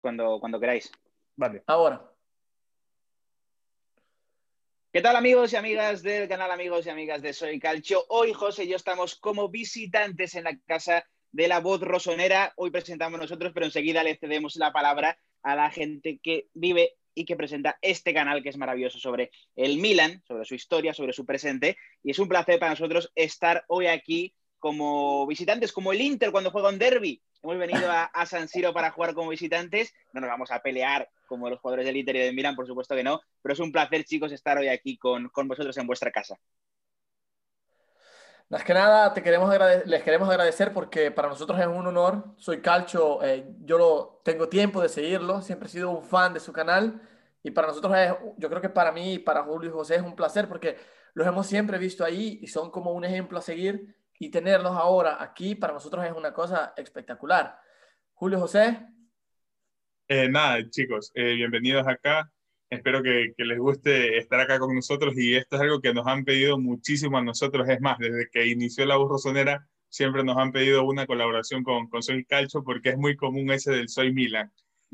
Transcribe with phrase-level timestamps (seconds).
[0.00, 0.90] cuando, cuando queráis.
[1.36, 1.62] Vale.
[1.66, 2.10] Ahora.
[4.90, 8.04] ¿Qué tal amigos y amigas del canal, amigos y amigas de Soy Calcio?
[8.08, 12.52] Hoy José y yo estamos como visitantes en la casa de la voz rosonera.
[12.56, 17.24] Hoy presentamos nosotros, pero enseguida le cedemos la palabra a la gente que vive y
[17.24, 21.26] que presenta este canal que es maravilloso sobre el Milan, sobre su historia, sobre su
[21.26, 21.76] presente.
[22.02, 26.50] Y es un placer para nosotros estar hoy aquí como visitantes, como el Inter cuando
[26.50, 27.20] juega un derby.
[27.42, 29.94] Hemos venido a, a, San Siro para jugar como visitantes.
[30.12, 32.94] No nos vamos a pelear como los jugadores del Inter y del Milan, por supuesto
[32.94, 33.20] que no.
[33.42, 36.36] Pero es un placer, chicos, estar hoy aquí con, con vosotros en vuestra casa.
[38.50, 42.24] Más que nada, te queremos les queremos agradecer porque para nosotros es un honor.
[42.38, 46.40] Soy Calcho, eh, yo lo, tengo tiempo de seguirlo, siempre he sido un fan de
[46.40, 47.02] su canal
[47.42, 50.02] y para nosotros es, yo creo que para mí y para Julio y José es
[50.02, 50.78] un placer porque
[51.12, 55.22] los hemos siempre visto ahí y son como un ejemplo a seguir y tenerlos ahora
[55.22, 57.58] aquí para nosotros es una cosa espectacular.
[58.14, 58.86] Julio José.
[60.08, 62.30] Eh, nada, chicos, eh, bienvenidos acá.
[62.70, 66.24] Espero que, les guste estar acá con nosotros y esto es algo que nos han
[66.24, 67.68] pedido muchísimo a nosotros.
[67.68, 71.88] Es más, desde que inició la voz rosonera, siempre nos han pedido una colaboración con,
[71.88, 74.52] con Soy Calcho porque es muy común ese del Soy Milan.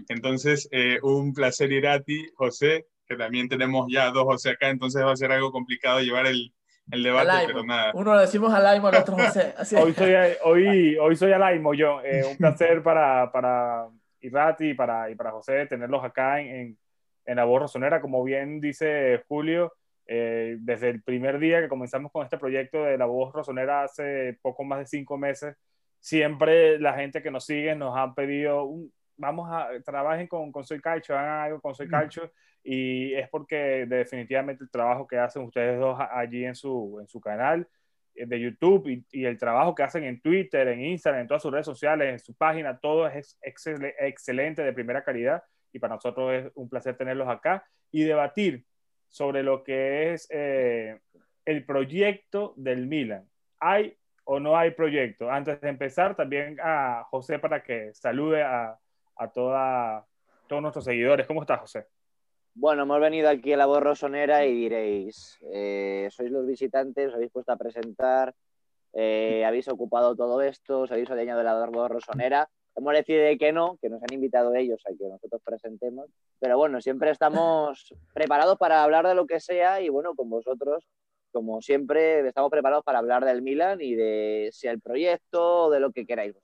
[0.09, 4.69] Entonces, eh, un placer ir a ti, José, que también tenemos ya dos José acá,
[4.69, 6.53] entonces va a ser algo complicado llevar el,
[6.91, 7.47] el debate, Alaimo.
[7.47, 7.93] pero nada.
[7.95, 9.55] Uno lo decimos Alaimo, el otro José.
[9.59, 10.13] Así hoy, soy,
[10.45, 12.01] hoy, hoy soy Alaimo yo.
[12.03, 13.89] Eh, un placer para, para
[14.21, 16.79] Irati y para, y para José tenerlos acá en, en
[17.27, 19.73] en la voz rosonera, como bien dice Julio,
[20.07, 24.39] eh, desde el primer día que comenzamos con este proyecto de la voz rosonera hace
[24.43, 25.57] poco más de cinco meses,
[26.01, 30.65] siempre la gente que nos sigue nos ha pedido, un, vamos a, trabajen con, con
[30.65, 32.31] Soy Calcho, hagan algo con Soy Calcho,
[32.63, 37.21] y es porque definitivamente el trabajo que hacen ustedes dos allí en su, en su
[37.21, 37.69] canal
[38.15, 41.53] de YouTube y, y, el trabajo que hacen en Twitter, en Instagram, en todas sus
[41.53, 45.43] redes sociales, en su página, todo es excel, excelente, de primera calidad
[45.73, 48.65] y para nosotros es un placer tenerlos acá y debatir
[49.09, 51.01] sobre lo que es eh,
[51.45, 53.29] el proyecto del Milan.
[53.61, 55.31] ¿Hay o no hay proyecto?
[55.31, 58.79] Antes de empezar, también a José para que salude a,
[59.17, 60.07] a toda,
[60.47, 61.27] todos nuestros seguidores.
[61.27, 61.87] ¿Cómo estás, José?
[62.55, 67.15] Bueno, hemos venido aquí a la voz rosonera y diréis, eh, sois los visitantes, os
[67.15, 68.35] habéis puesto a presentar,
[68.93, 73.53] eh, habéis ocupado todo esto, os habéis adueñado de la voz rosonera hemos decidido que
[73.53, 76.07] no, que nos han invitado ellos a que nosotros presentemos,
[76.41, 80.87] pero bueno, siempre estamos preparados para hablar de lo que sea y bueno, con vosotros,
[81.33, 85.81] como siempre, estamos preparados para hablar del Milan y de sea el proyecto o de
[85.81, 86.35] lo que queráis.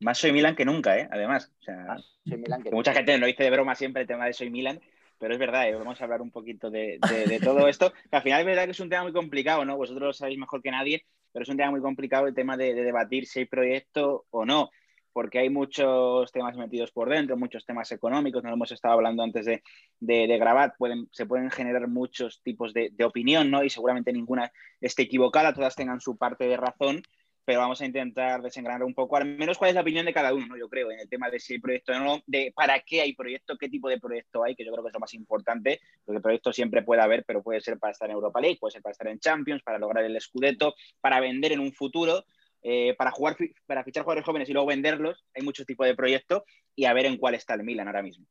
[0.00, 1.08] Más soy Milan que nunca, ¿eh?
[1.10, 1.52] además.
[1.60, 4.26] O sea, Ah, soy Milan que mucha gente lo dice de broma siempre el tema
[4.26, 4.80] de soy Milan,
[5.18, 5.74] pero es verdad, ¿eh?
[5.74, 8.64] vamos a hablar un poquito de, de, de todo esto, que al final es verdad
[8.64, 9.76] que es un tema muy complicado, ¿no?
[9.76, 12.74] Vosotros lo sabéis mejor que nadie, pero es un tema muy complicado el tema de,
[12.74, 14.70] de debatir si hay proyecto o no
[15.12, 19.44] porque hay muchos temas metidos por dentro, muchos temas económicos, nos hemos estado hablando antes
[19.44, 19.62] de,
[19.98, 23.64] de, grabar, pueden, se pueden generar muchos tipos de, de, opinión, ¿no?
[23.64, 27.02] Y seguramente ninguna esté equivocada, todas tengan su parte de razón,
[27.50, 30.32] pero vamos a intentar desengranar un poco, al menos cuál es la opinión de cada
[30.32, 30.56] uno, ¿no?
[30.56, 33.12] Yo creo, en el tema de si hay proyecto o no, de para qué hay
[33.12, 36.20] proyecto, qué tipo de proyecto hay, que yo creo que es lo más importante, porque
[36.20, 38.92] proyecto siempre puede haber, pero puede ser para estar en Europa League, puede ser para
[38.92, 42.24] estar en Champions, para lograr el Scudetto, para vender en un futuro,
[42.62, 43.36] eh, para jugar,
[43.66, 46.44] para fichar jugadores jóvenes y luego venderlos, hay muchos tipos de proyectos
[46.76, 48.26] y a ver en cuál está el Milan ahora mismo.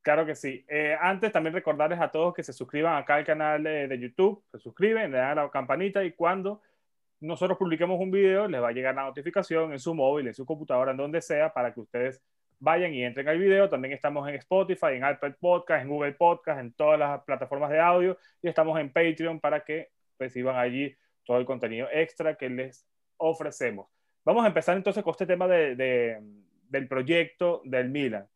[0.00, 0.64] Claro que sí.
[0.68, 4.44] Eh, antes también recordarles a todos que se suscriban acá al canal de, de, YouTube,
[4.52, 6.62] se suscriben, le dan la campanita y cuando
[7.20, 10.46] nosotros publiquemos un video les va a llegar la notificación en su móvil, en su
[10.46, 12.22] computadora, en donde sea, para que ustedes
[12.58, 13.68] vayan y entren al video.
[13.68, 17.80] También estamos en Spotify, en Apple Podcast, en Google Podcast, en todas las plataformas de
[17.80, 19.88] audio y estamos en Patreon para que
[20.18, 20.94] reciban allí
[21.24, 22.86] todo el contenido extra que les
[23.16, 23.88] ofrecemos.
[24.24, 26.18] Vamos a empezar entonces con este tema de, de,
[26.68, 28.26] del proyecto del Milan.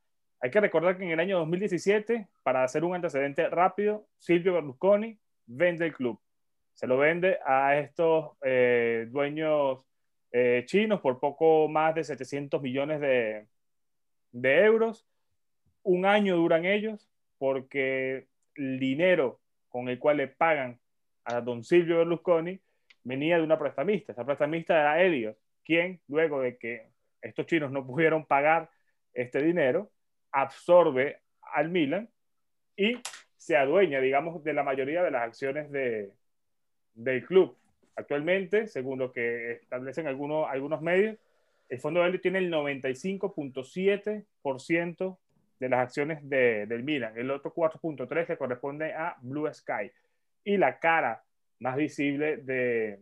[0.40, 5.18] Hay que recordar que en el año 2017, para hacer un antecedente rápido, Silvio Berlusconi
[5.46, 6.20] vende el club.
[6.74, 9.78] Se lo vende a estos eh, dueños
[10.32, 13.46] eh, chinos por poco más de 700 millones de,
[14.32, 15.06] de euros.
[15.84, 17.08] Un año duran ellos
[17.38, 18.26] porque
[18.56, 20.81] el dinero con el cual le pagan
[21.25, 22.60] a don Silvio Berlusconi
[23.04, 24.12] venía de una prestamista.
[24.12, 26.88] Esa prestamista era Elliot, quien luego de que
[27.22, 28.70] estos chinos no pudieron pagar
[29.12, 29.90] este dinero,
[30.32, 32.10] absorbe al Milan
[32.76, 32.99] y
[33.37, 36.12] se adueña, digamos, de la mayoría de las acciones de,
[36.94, 37.56] del club.
[37.96, 41.17] Actualmente, según lo que establecen algunos, algunos medios,
[41.69, 45.19] el fondo de Elliot tiene el 95.7%
[45.61, 47.17] de las acciones de, del Milan.
[47.17, 49.91] El otro 4.3% le corresponde a Blue Sky.
[50.44, 51.23] Y la cara
[51.61, 52.99] más visible de,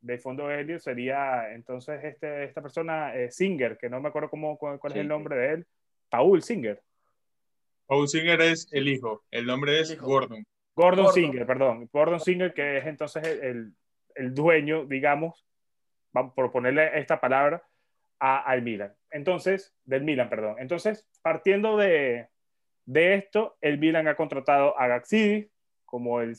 [0.00, 4.56] del fondo Helio sería entonces este, esta persona, eh, Singer, que no me acuerdo cómo,
[4.56, 4.98] cuál, cuál sí.
[4.98, 5.66] es el nombre de él,
[6.08, 6.80] Paul Singer.
[7.86, 10.44] Paul Singer es el hijo, el nombre es Gordon.
[10.76, 11.06] Gordon.
[11.06, 11.88] Gordon Singer, perdón.
[11.92, 13.72] Gordon Singer, que es entonces el,
[14.14, 15.44] el dueño, digamos,
[16.12, 17.62] vamos por ponerle esta palabra,
[18.20, 18.94] a, al Milan.
[19.10, 20.56] Entonces, del Milan, perdón.
[20.58, 22.28] Entonces, partiendo de,
[22.84, 25.50] de esto, el Milan ha contratado a Gaxidi
[25.84, 26.36] como el,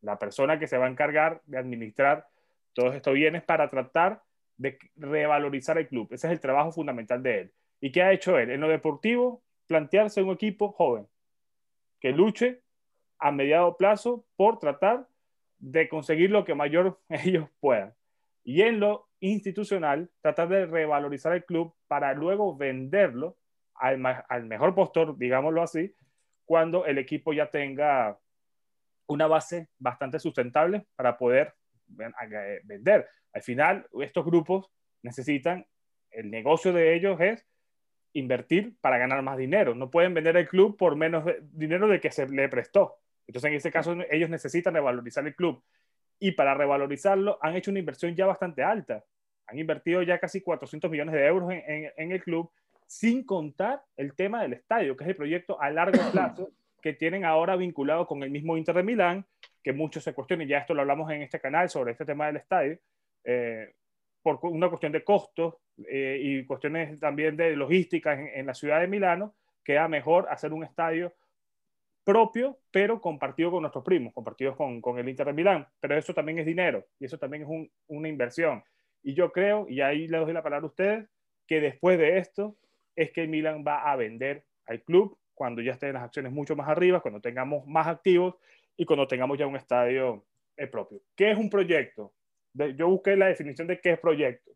[0.00, 2.26] la persona que se va a encargar de administrar
[2.72, 4.22] todos estos bienes para tratar
[4.56, 6.08] de revalorizar el club.
[6.12, 7.52] Ese es el trabajo fundamental de él.
[7.80, 8.50] ¿Y qué ha hecho él?
[8.50, 11.06] En lo deportivo, plantearse un equipo joven
[12.00, 12.61] que luche
[13.22, 15.06] a mediado plazo por tratar
[15.58, 17.94] de conseguir lo que mayor ellos puedan.
[18.44, 23.36] Y en lo institucional, tratar de revalorizar el club para luego venderlo
[23.74, 25.94] al, al mejor postor, digámoslo así,
[26.44, 28.18] cuando el equipo ya tenga
[29.06, 31.54] una base bastante sustentable para poder
[32.00, 33.08] eh, vender.
[33.32, 34.68] Al final, estos grupos
[35.02, 35.64] necesitan,
[36.10, 37.46] el negocio de ellos es
[38.14, 39.74] invertir para ganar más dinero.
[39.76, 43.01] No pueden vender el club por menos dinero de que se le prestó.
[43.26, 45.62] Entonces, en ese caso, ellos necesitan revalorizar el club.
[46.18, 49.04] Y para revalorizarlo, han hecho una inversión ya bastante alta.
[49.46, 52.50] Han invertido ya casi 400 millones de euros en, el club,
[52.86, 57.24] sin contar el tema del estadio, que es el proyecto a largo plazo que tienen
[57.24, 59.24] ahora vinculado con el mismo Inter de Milán,
[59.62, 62.36] que muchos se cuestionan, ya esto lo hablamos en este canal sobre este tema del
[62.36, 62.78] estadio,
[63.24, 63.72] eh,
[64.22, 65.54] por una cuestión de costos
[65.88, 69.34] eh, y cuestiones también de logística en, la ciudad de Milano,
[69.64, 71.14] queda mejor hacer un estadio
[72.04, 75.66] propio, pero compartido con nuestros primos, compartidos con, con, el Inter de Milán.
[75.80, 78.62] Pero eso también es dinero y eso también es una inversión.
[79.02, 81.08] Y yo creo, y ahí le doy la palabra a ustedes,
[81.46, 82.56] que después de esto
[82.94, 86.54] es que el Milan va a vender al club cuando ya estén las acciones mucho
[86.54, 88.36] más arriba, cuando tengamos más activos
[88.76, 90.24] y cuando tengamos ya un estadio
[90.56, 91.00] eh, propio.
[91.16, 92.12] ¿Qué es un proyecto?
[92.54, 94.50] yo busqué la definición de qué es proyecto.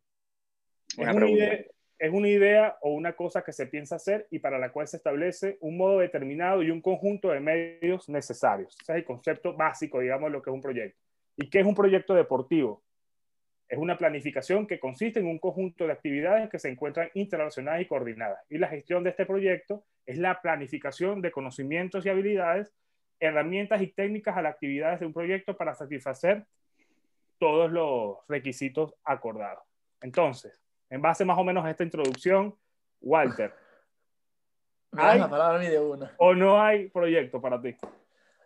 [0.98, 1.64] Es una, idea,
[1.98, 4.98] es una, idea, o una cosa que se piensa hacer y para la cual se
[4.98, 8.76] establece un modo determinado y un conjunto de medios necesarios.
[8.82, 11.00] Ese es el concepto básico, digamos, lo que es un proyecto.
[11.36, 12.82] ¿Y qué es un proyecto deportivo?
[13.68, 17.86] Es una planificación que consiste en un conjunto de actividades que se encuentran interrelacionadas y
[17.86, 18.44] coordinadas.
[18.48, 22.72] Y la gestión de este proyecto es la planificación de conocimientos y habilidades,
[23.18, 26.44] herramientas y técnicas a las actividades de un proyecto para satisfacer
[27.38, 29.64] todos los requisitos acordados.
[30.00, 30.65] Entonces,
[30.96, 32.56] en base más o menos a esta introducción,
[33.00, 33.54] Walter,
[34.92, 36.14] ¿hay la palabra de una.
[36.18, 37.76] ¿O no hay proyecto para ti?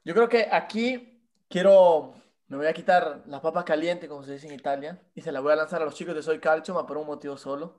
[0.04, 2.14] Yo creo que aquí quiero,
[2.48, 5.42] me voy a quitar las papas calientes, como se dice en Italia, y se las
[5.42, 7.78] voy a lanzar a los chicos de Soy Calcio, por un motivo solo,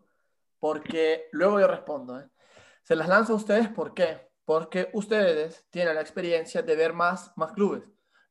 [0.58, 2.20] porque luego yo respondo.
[2.20, 2.30] ¿eh?
[2.84, 4.30] Se las lanzo a ustedes, ¿por qué?
[4.46, 7.84] Porque ustedes tienen la experiencia de ver más, más clubes.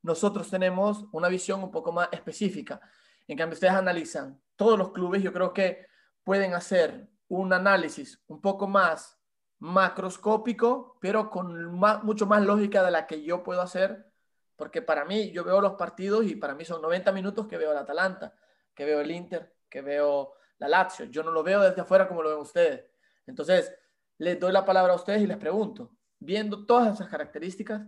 [0.02, 2.80] Nosotros tenemos una visión un poco más específica.
[3.28, 5.89] En cambio, ustedes analizan todos los clubes, yo creo que
[6.24, 9.20] pueden hacer un análisis un poco más
[9.58, 14.10] macroscópico, pero con mucho más lógica de la que yo puedo hacer,
[14.56, 17.72] porque para mí yo veo los partidos y para mí son 90 minutos que veo
[17.72, 18.34] el Atalanta,
[18.74, 21.06] que veo el Inter, que veo la Lazio.
[21.06, 22.84] Yo no lo veo desde afuera como lo ven ustedes.
[23.26, 23.74] Entonces,
[24.18, 27.82] les doy la palabra a ustedes y les pregunto, viendo todas esas características,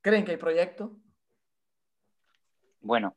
[0.00, 0.96] ¿creen que hay proyecto?
[2.80, 3.16] Bueno,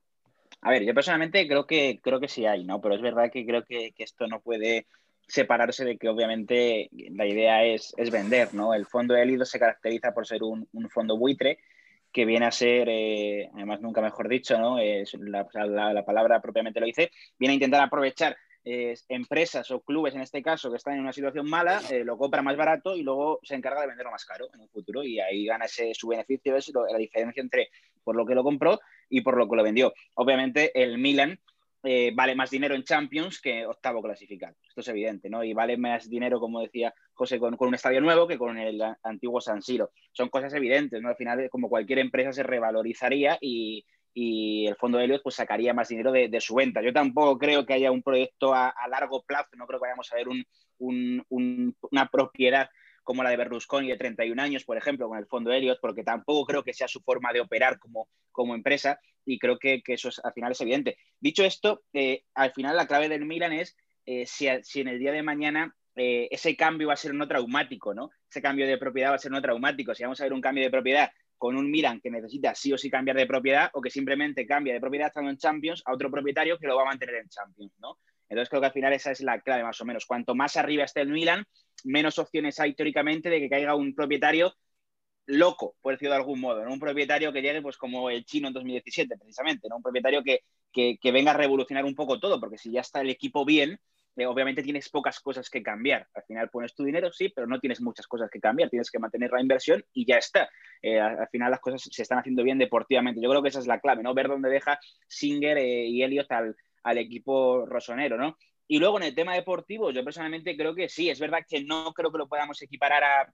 [0.61, 2.81] a ver, yo personalmente creo que, creo que sí hay, ¿no?
[2.81, 4.87] Pero es verdad que creo que, esto no puede
[5.27, 8.73] separarse de que obviamente la idea es, vender, ¿no?
[8.73, 11.59] El fondo de Elido se caracteriza por ser un, fondo buitre
[12.11, 14.79] que viene a ser, eh, además nunca mejor dicho, ¿no?
[14.79, 15.45] Es la,
[15.93, 18.35] la, palabra propiamente lo dice, viene a intentar aprovechar
[19.07, 22.41] empresas o clubes, en este caso, que están en una situación mala, eh, lo compra
[22.41, 25.45] más barato y luego se encarga de venderlo más caro en un futuro y ahí
[25.45, 27.69] gana ese, su beneficio, es la diferencia entre
[28.03, 29.93] por lo que lo compró y por lo que lo vendió.
[30.15, 31.39] Obviamente el Milan
[31.83, 34.55] eh, vale más dinero en Champions que octavo clasificado.
[34.67, 35.43] Esto es evidente, ¿no?
[35.43, 38.81] Y vale más dinero, como decía José, con, con, un estadio nuevo que con el
[39.03, 39.91] antiguo San Siro.
[40.11, 41.09] Son cosas evidentes, ¿no?
[41.09, 43.85] Al final, como cualquier empresa, se revalorizaría y,
[44.19, 46.81] y el fondo de Helios pues sacaría más dinero de, su venta.
[46.81, 50.15] Yo tampoco creo que haya un proyecto a, largo plazo, no creo que vayamos a
[50.15, 50.27] ver
[50.79, 52.67] una propiedad
[53.07, 56.45] como la de Berlusconi de 31 años, por ejemplo, con el fondo Elliot, porque tampoco
[56.45, 58.09] creo que sea su forma de operar como,
[58.53, 60.97] empresa y creo que, eso al final es evidente.
[61.17, 65.13] Dicho esto, eh, al final la clave del Milan es eh, si, en el día
[65.13, 68.09] de mañana eh, ese cambio va a ser no traumático, ¿no?
[68.29, 69.95] Ese cambio de propiedad va a ser no traumático.
[69.95, 72.77] Si vamos a ver un cambio de propiedad con un Milan que necesita sí o
[72.77, 76.11] sí cambiar de propiedad o que simplemente cambia de propiedad estando en Champions a otro
[76.11, 77.99] propietario que lo va a mantener en Champions, ¿no?
[78.29, 80.05] Entonces creo que al final esa es la clave más o menos.
[80.05, 81.45] Cuanto más arriba esté el Milan,
[81.83, 84.53] menos opciones hay teóricamente de que caiga un propietario
[85.27, 86.73] loco, por decirlo de algún modo, ¿no?
[86.73, 89.77] Un propietario que llegue pues como el chino en 2017 precisamente, ¿no?
[89.77, 90.41] Un propietario que,
[90.71, 93.79] que, venga a revolucionar un poco todo, porque si ya está el equipo bien,
[94.15, 96.07] eh, obviamente tienes pocas cosas que cambiar.
[96.13, 98.69] Al final pones tu dinero, sí, pero no tienes muchas cosas que cambiar.
[98.69, 100.49] Tienes que mantener la inversión y ya está.
[100.81, 103.21] Eh, al, final las cosas se están haciendo bien deportivamente.
[103.21, 104.13] Yo creo que esa es la clave, ¿no?
[104.13, 106.55] Ver dónde deja Singer eh, y Elliot al,
[106.87, 108.37] al equipo rosonero, ¿no?
[108.67, 111.93] Y luego en el tema deportivo, yo personalmente creo que sí, es verdad que no
[111.93, 113.33] creo que lo podamos equiparar a,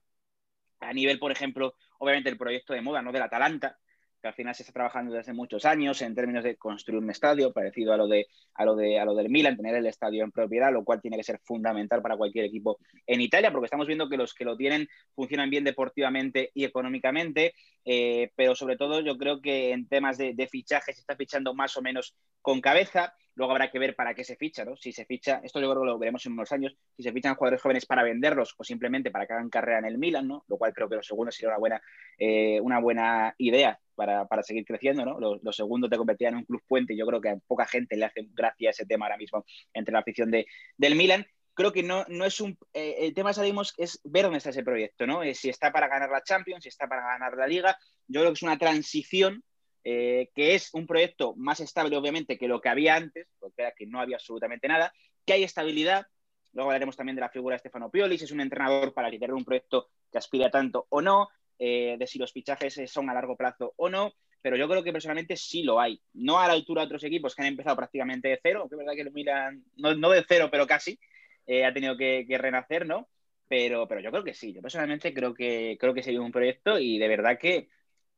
[0.80, 3.12] a nivel, por ejemplo, obviamente el proyecto de moda, ¿no?
[3.12, 3.78] Del Atalanta,
[4.24, 7.10] que al final se está trabajando desde hace muchos años en términos de construir un
[7.10, 10.24] estadio parecido a lo, de, a lo, de, a lo del Milan, tener el estadio
[10.24, 13.86] en propiedad, lo cual tiene que ser fundamental para cualquier equipo en Italia, porque estamos
[13.86, 17.52] viendo que los que lo tienen funcionan bien deportivamente y económicamente,
[17.84, 21.52] eh, pero sobre todo yo creo que en temas de, de fichaje se está fichando
[21.52, 23.14] más o menos con cabeza.
[23.34, 24.76] Luego habrá que ver para qué se ficha, ¿no?
[24.76, 27.34] Si se ficha, esto yo creo que lo veremos en unos años, si se fichan
[27.34, 30.44] jugadores jóvenes para venderlos o simplemente para que hagan carrera en el Milan, ¿no?
[30.48, 31.82] Lo cual creo que lo segundo sería una buena,
[32.16, 35.18] eh, una buena idea para, para, seguir creciendo, ¿no?
[35.18, 37.96] Lo, lo, segundo te convertía en un club puente yo creo que a poca gente
[37.96, 40.46] le hace gracia ese tema ahora mismo entre la afición de,
[40.76, 41.26] del Milan.
[41.54, 42.58] Creo que no, no es un...
[42.72, 45.22] Eh, el tema, sabemos, es ver dónde está ese proyecto, ¿no?
[45.22, 47.78] Eh, si está para ganar la Champions, si está para ganar la Liga.
[48.08, 49.44] Yo creo que es una transición
[49.84, 53.72] eh, que es un proyecto más estable, obviamente, que lo que había antes, porque era
[53.72, 54.92] que no había absolutamente nada,
[55.26, 56.06] que hay estabilidad.
[56.54, 59.34] Luego hablaremos también de la figura de Stefano Pioli, si es un entrenador para liderar
[59.34, 63.36] un proyecto que aspira tanto o no, eh, de si los fichajes son a largo
[63.36, 66.00] plazo o no, pero yo creo que personalmente sí lo hay.
[66.12, 68.78] No a la altura de otros equipos que han empezado prácticamente de cero, que es
[68.78, 70.98] verdad que lo miran, no, no de cero, pero casi,
[71.46, 73.08] eh, ha tenido que, renacer, ¿no?
[73.48, 76.78] Pero, pero yo creo que sí, yo personalmente creo que, creo que sería un proyecto
[76.78, 77.68] y de verdad que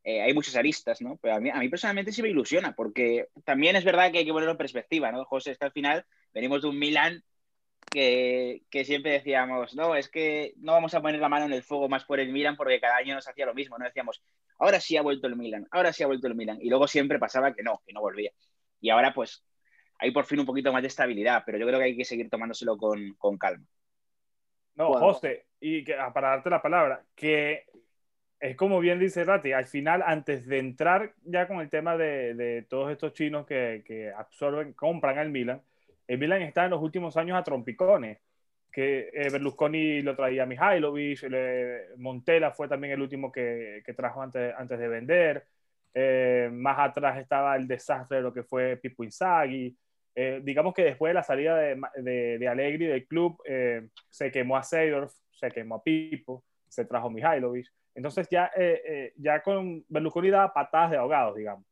[0.03, 1.17] eh, hay muchas aristas, ¿no?
[1.23, 4.25] Pero a mí, a mí, personalmente sí me ilusiona, porque también es verdad que hay
[4.25, 5.25] que ponerlo en perspectiva, ¿no?
[5.25, 7.23] José, es que al final venimos de un Milan
[7.91, 11.63] que, que, siempre decíamos, no, es que no vamos a poner la mano en el
[11.63, 13.85] fuego más por el Milan porque cada año nos hacía lo mismo, ¿no?
[13.85, 14.23] Decíamos,
[14.59, 17.19] ahora sí ha vuelto el Milan, ahora sí ha vuelto el Milan, y luego siempre
[17.19, 18.31] pasaba que no, que no volvía.
[18.81, 19.45] Y ahora, pues,
[19.99, 22.29] hay por fin un poquito más de estabilidad, pero yo creo que hay que seguir
[22.29, 23.67] tomándoselo con, con calma.
[24.75, 25.07] No, bueno.
[25.07, 27.65] José, y que, ah, para darte la palabra, que
[28.41, 32.35] es como bien dice Rati, al final, antes de entrar ya con el tema de,
[32.35, 35.63] de todos estos chinos que, que, absorben, compran al Milan,
[36.07, 38.19] el Milan está en los últimos años a trompicones,
[38.71, 43.95] que eh, Berlusconi lo traía a Mihailovic, le, Montella fue también el último que, que
[43.95, 45.47] trajo antes, antes de vender,
[45.95, 49.75] eh, más atrás estaba el desastre de lo que fue Pipo Inzaghi,
[50.15, 54.31] eh, digamos que después de la salida de, de, de Allegri del club, eh, se
[54.31, 57.37] quemó a Seydorf, se quemó a Pipo, se trajo a
[57.95, 58.51] entonces ya,
[59.17, 61.65] ya con Berlusconi daba patadas de ahogados, digamos.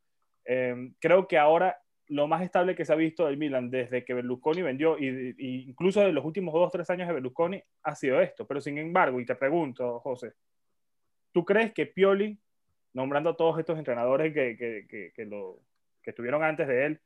[0.99, 4.63] Creo que ahora lo más estable que se ha visto del Milan desde que Berlusconi
[4.63, 8.47] vendió, y, incluso de los últimos dos o tres años de Berlusconi, ha sido esto.
[8.47, 10.33] Pero sin embargo, y te pregunto, José,
[11.33, 12.39] ¿tú crees que Pioli,
[12.93, 15.61] nombrando a todos estos entrenadores que, que, que, que, lo,
[16.03, 17.01] que estuvieron antes de él,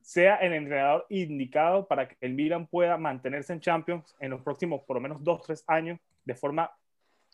[0.00, 4.82] sea el entrenador indicado para que el Milan pueda mantenerse en Champions en los próximos
[4.82, 6.70] por lo menos dos, tres años de forma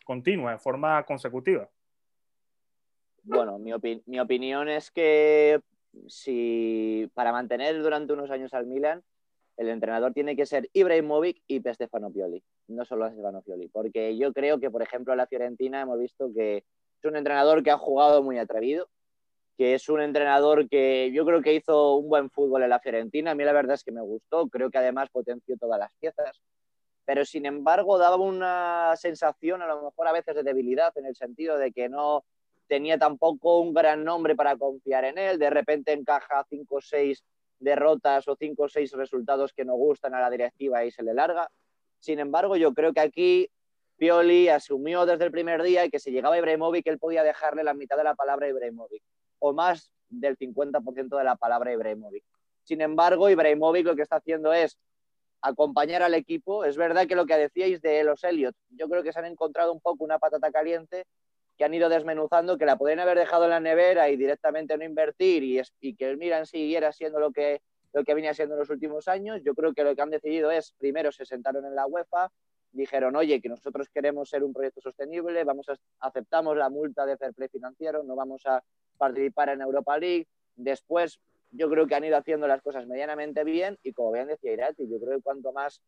[0.05, 1.69] continua, de forma consecutiva?
[3.23, 3.71] Bueno, mi,
[4.05, 5.59] mi, opinión es que
[6.07, 9.03] si para mantener durante unos años al Milan,
[9.57, 14.31] el entrenador tiene que ser Ibrahimovic y Stefano Pioli, no solo Stefano Pioli, porque yo
[14.31, 18.21] creo que, por ejemplo, la Fiorentina hemos visto que es un entrenador que ha jugado
[18.21, 18.87] muy atrevido,
[19.57, 23.31] que es un entrenador que yo creo que hizo un buen fútbol en la Fiorentina,
[23.31, 26.39] a mí la verdad es que me gustó, creo que además potenció todas las piezas,
[27.05, 31.15] pero sin embargo daba una sensación a lo mejor a veces de debilidad en el
[31.15, 32.25] sentido de que no
[32.67, 37.23] tenía tampoco un gran nombre para confiar en él, de repente encaja cinco o seis
[37.59, 41.13] derrotas o cinco o seis resultados que no gustan a la directiva y se le
[41.13, 41.49] larga.
[41.99, 43.49] Sin embargo, yo creo que aquí
[43.97, 47.97] Pioli asumió desde el primer día que si llegaba Ibrahimovic, él podía dejarle la mitad
[47.97, 49.01] de la palabra Ibrahimovic
[49.39, 52.23] o más del 50% de la palabra Ibrahimovic.
[52.63, 54.77] Sin embargo, Ibrahimovic lo que está haciendo es
[55.41, 56.65] acompañar al equipo.
[56.65, 59.73] Es verdad que lo que decíais de los Elliot, yo creo que se han encontrado
[59.73, 61.05] un poco una patata caliente
[61.57, 64.83] que han ido desmenuzando, que la podrían haber dejado en la nevera y directamente no
[64.83, 67.61] invertir y, es, y que el Milan siguiera siendo lo que,
[67.93, 69.41] lo que venía siendo en los últimos años.
[69.43, 72.31] Yo creo que lo que han decidido es, primero se sentaron en la UEFA,
[72.71, 77.17] dijeron, oye, que nosotros queremos ser un proyecto sostenible, vamos a, aceptamos la multa de
[77.17, 78.63] fair play financiero, no vamos a
[78.97, 80.27] participar en Europa League.
[80.55, 81.19] Después
[81.51, 84.87] yo creo que han ido haciendo las cosas medianamente bien y como bien decía Irati,
[84.87, 85.81] yo creo que cuanto más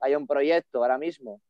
[0.00, 1.40] haya un proyecto ahora mismo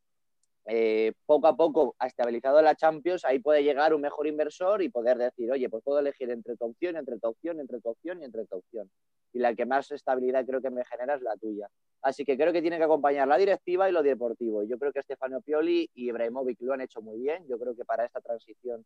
[0.68, 4.88] eh, poco a poco ha estabilizado la Champions, ahí puede llegar un mejor inversor y
[4.88, 8.20] poder decir, oye, pues puedo elegir entre tu opción, entre tu opción, entre tu opción
[8.20, 8.90] y entre tu opción.
[9.32, 11.68] Y la que más estabilidad creo que me genera es la tuya.
[12.02, 14.64] Así que creo que tiene que acompañar la directiva y lo deportivo.
[14.64, 17.46] Yo creo que Stefano Pioli y Ibrahimovic lo han hecho muy bien.
[17.46, 18.84] Yo creo que para esta transición,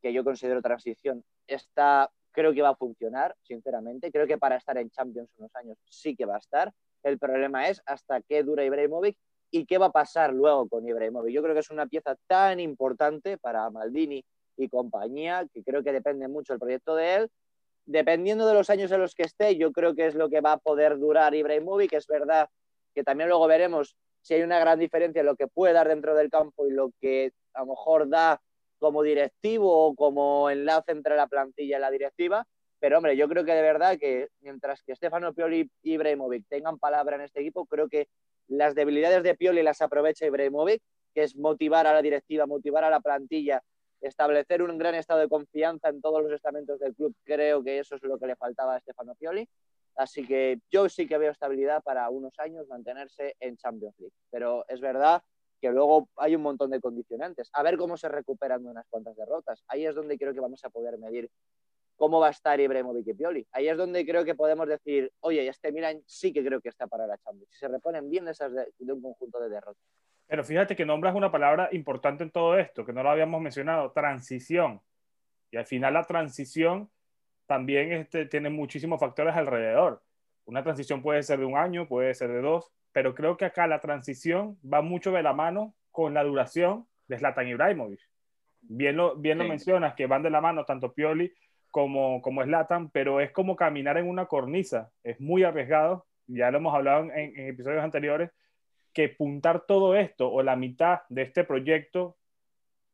[0.00, 4.10] que yo considero transición, está creo que va a funcionar, sinceramente.
[4.10, 6.72] Creo que para estar en Champions unos años sí que va a estar.
[7.02, 9.16] El problema es hasta qué dura Ibrahimovic
[9.52, 11.32] y qué va a pasar luego con Ibrahimovic.
[11.32, 14.24] Yo creo que es una pieza tan importante para Maldini
[14.56, 17.30] y compañía que creo que depende mucho el proyecto de él.
[17.84, 20.52] Dependiendo de los años en los que esté, yo creo que es lo que va
[20.52, 21.92] a poder durar Ibrahimovic.
[21.92, 22.48] Es verdad
[22.94, 26.14] que también luego veremos si hay una gran diferencia en lo que puede dar dentro
[26.14, 28.40] del campo y lo que a lo mejor da
[28.78, 32.46] como directivo o como enlace entre la plantilla y la directiva.
[32.80, 36.78] Pero hombre, yo creo que de verdad que mientras que Stefano Pioli y Ibrahimovic tengan
[36.78, 38.08] palabra en este equipo, creo que
[38.48, 40.82] las debilidades de Pioli las aprovecha Ibrahimovic,
[41.14, 43.62] que es motivar a la directiva, motivar a la plantilla,
[44.00, 47.14] establecer un gran estado de confianza en todos los estamentos del club.
[47.24, 49.48] Creo que eso es lo que le faltaba a Stefano Pioli.
[49.94, 54.14] Así que yo sí que veo estabilidad para unos años mantenerse en Champions League.
[54.30, 55.22] Pero es verdad
[55.60, 57.48] que luego hay un montón de condicionantes.
[57.52, 59.62] A ver cómo se recuperan unas cuantas derrotas.
[59.68, 61.30] Ahí es donde creo que vamos a poder medir
[62.02, 63.46] cómo va a estar Ibrahimovic y Pioli.
[63.52, 66.88] Ahí es donde creo que podemos decir, oye, este Milan sí que creo que está
[66.88, 67.48] para la Champions.
[67.52, 69.84] Si se reponen bien de, esas de, un conjunto de derrotas.
[70.26, 73.92] Pero fíjate que nombras una palabra importante en todo esto, que no lo habíamos mencionado,
[73.92, 74.80] transición.
[75.52, 76.90] Y al final la transición
[77.46, 80.02] también este, tiene muchísimos factores alrededor.
[80.44, 83.68] Una transición puede ser de un año, puede ser de dos, pero creo que acá
[83.68, 88.00] la transición va mucho de la mano con la duración de Zlatan Ibrahimovic.
[88.62, 91.32] Bien lo, bien lo mencionas, que van de la mano tanto Pioli
[91.72, 94.92] como, como Slatan, pero es como caminar en una cornisa.
[95.02, 98.30] Es muy arriesgado, ya lo hemos hablado en, episodios anteriores,
[98.92, 102.16] que puntar todo esto o la mitad de este proyecto,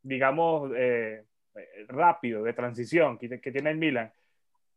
[0.02, 1.25] digamos, eh,
[1.88, 4.12] rápido, de transición que, que, tiene el Milan,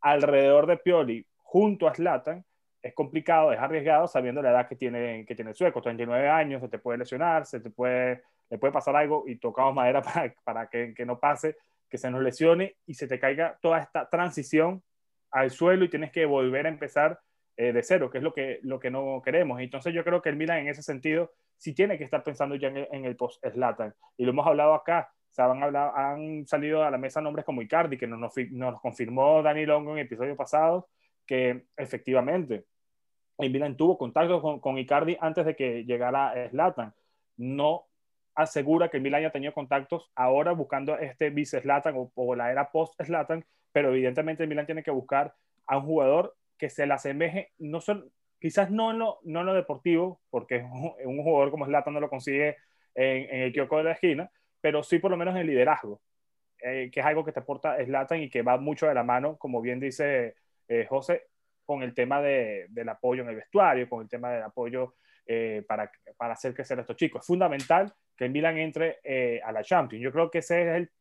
[0.02, 2.44] alrededor de Pioli, junto a Slatan,
[2.82, 6.62] es complicado, es arriesgado, sabiendo la edad que tiene, que tiene el sueco, 39 años,
[6.62, 10.34] se te puede lesionar, se te puede, le puede pasar algo y tocamos madera para,
[10.44, 11.56] para que, que no pase
[11.92, 14.82] que se nos lesione y se te caiga toda esta transición
[15.30, 17.20] al suelo y tienes que volver a empezar
[17.58, 19.60] eh, de cero, que es lo que, lo que no queremos.
[19.60, 22.70] Entonces yo creo que el Milan en ese sentido sí tiene que estar pensando ya
[22.70, 23.94] en el, post-Slatan.
[24.18, 27.62] Y lo hemos hablado acá, se han, hablado, han salido a la mesa nombres como
[27.62, 30.86] Icardi, que nos, nos, nos confirmó Dani Longo en episodios pasados,
[31.26, 32.66] que efectivamente
[33.38, 36.94] el Milan tuvo contacto con, con Icardi antes de que llegara Slatan.
[37.38, 37.91] No
[38.36, 43.46] asegura que el Milan haya tenido contactos ahora buscando este vice-Slatan o, la era post-Slatan,
[43.72, 45.34] pero evidentemente el Milan tiene que buscar
[45.68, 49.54] a un jugador que se le asemeje, no son, quizás no en, lo, no lo
[49.54, 50.58] deportivo, porque
[51.06, 52.58] un, jugador como Slatan no lo consigue
[52.96, 56.02] en, el kiosco de la esquina, pero sí por lo menos en el liderazgo,
[56.60, 59.38] eh, que es algo que te aporta Slatan y que va mucho de la mano,
[59.38, 60.36] como bien dice
[60.68, 61.28] eh, José,
[61.66, 65.64] con el tema de, del apoyo en el vestuario, con el tema del apoyo eh,
[65.68, 67.22] para, para hacer crecer a estos chicos.
[67.22, 70.04] Es fundamental que el Milan entre eh, a la Champions.
[70.04, 70.92] Yo creo que ese es el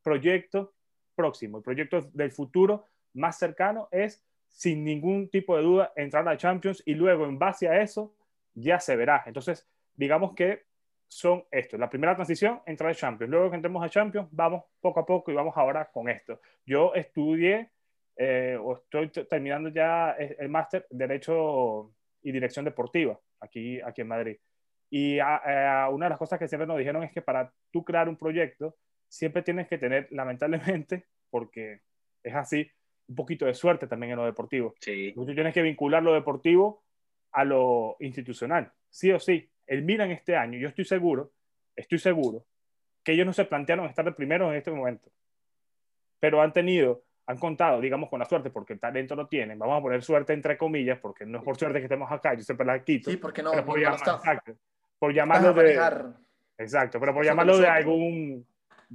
[0.00, 0.74] proyecto
[1.12, 6.30] próximo, el proyecto del futuro más cercano es, sin ningún tipo de duda, entrar a
[6.30, 8.14] la Champions y luego en base a eso
[8.54, 9.24] ya se verá.
[9.26, 10.62] Entonces, digamos que
[11.08, 11.76] son esto.
[11.78, 13.28] La primera transición, entrar a Champions.
[13.28, 16.40] Luego que entremos a Champions, vamos poco a poco y vamos ahora con esto.
[16.64, 17.72] Yo estudié
[18.14, 24.36] eh, o estoy terminando ya el máster Derecho y Dirección Deportiva aquí, aquí en Madrid.
[24.94, 28.16] Y una de las cosas que siempre nos dijeron es que para tú crear un
[28.18, 28.76] proyecto,
[29.08, 31.80] siempre tienes que tener, lamentablemente, porque
[32.22, 32.70] es así,
[33.08, 34.74] un poquito de suerte también en lo deportivo.
[34.80, 35.12] Sí.
[35.14, 36.84] Tú tienes que vincular lo deportivo
[37.30, 39.48] a lo institucional, sí o sí.
[39.66, 41.32] El Milan este año, yo estoy seguro,
[41.74, 42.44] estoy seguro,
[43.02, 45.10] que ellos no se plantearon estar de primero en este momento,
[46.20, 49.56] pero han tenido han contado, digamos, con la suerte, porque el talento lo tienen.
[49.56, 52.42] Vamos a poner suerte entre comillas, porque no es por suerte que estemos acá, yo
[52.42, 53.10] siempre la quito.
[53.10, 54.58] Sí, porque no, pero por, exacto,
[55.02, 55.76] por llamarlo de.
[56.58, 58.46] Exacto, pero por llamarlo de algún.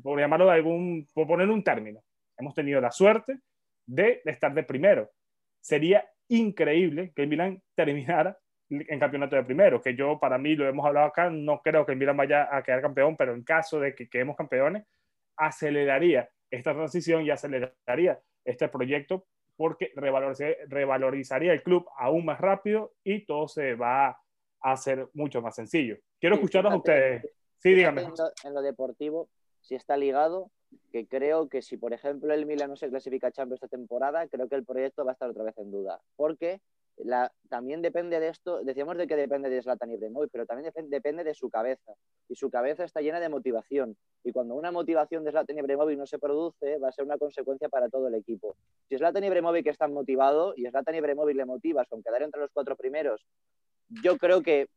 [0.02, 1.06] Por llamarlo de algún.
[1.14, 2.02] Por poner un término.
[2.38, 3.40] Hemos tenido la suerte
[3.86, 5.12] de, estar de primero.
[5.60, 8.38] Sería increíble que el Milan terminara
[8.70, 11.92] en campeonato de primero, que yo para mí lo hemos hablado acá, no creo que
[11.92, 14.86] el Milan vaya a quedar campeón, pero en caso de que quedemos campeones,
[15.36, 19.26] aceleraría esta transición y aceleraría este proyecto
[19.58, 24.18] porque revalorizaría el club aún más rápido y todo se va
[24.62, 25.98] a hacer mucho más sencillo.
[26.20, 27.24] Quiero escucharlos a ustedes.
[27.60, 28.08] Sí, dígame.
[28.44, 29.30] En lo, deportivo,
[29.62, 30.52] si está ligado,
[30.92, 34.28] que creo que si, por ejemplo, el Milan no se clasifica a Champions esta temporada,
[34.28, 36.00] creo que el proyecto va a estar otra vez en duda.
[36.16, 36.62] Porque
[37.50, 41.34] también depende de esto, decíamos de que depende de Zlatan Ibrahimovic, pero también depende de
[41.36, 41.94] su cabeza.
[42.28, 43.96] Y su cabeza está llena de motivación.
[44.24, 47.70] Y cuando una motivación de Zlatan Ibrahimovic no se produce, va a ser una consecuencia
[47.70, 48.56] para todo el equipo.
[48.90, 52.76] Si Zlatan Ibrahimovic está motivado y Zlatan Ibrahimovic le motiva con quedar entre los cuatro
[52.76, 53.26] primeros,
[53.90, 54.68] yo creo que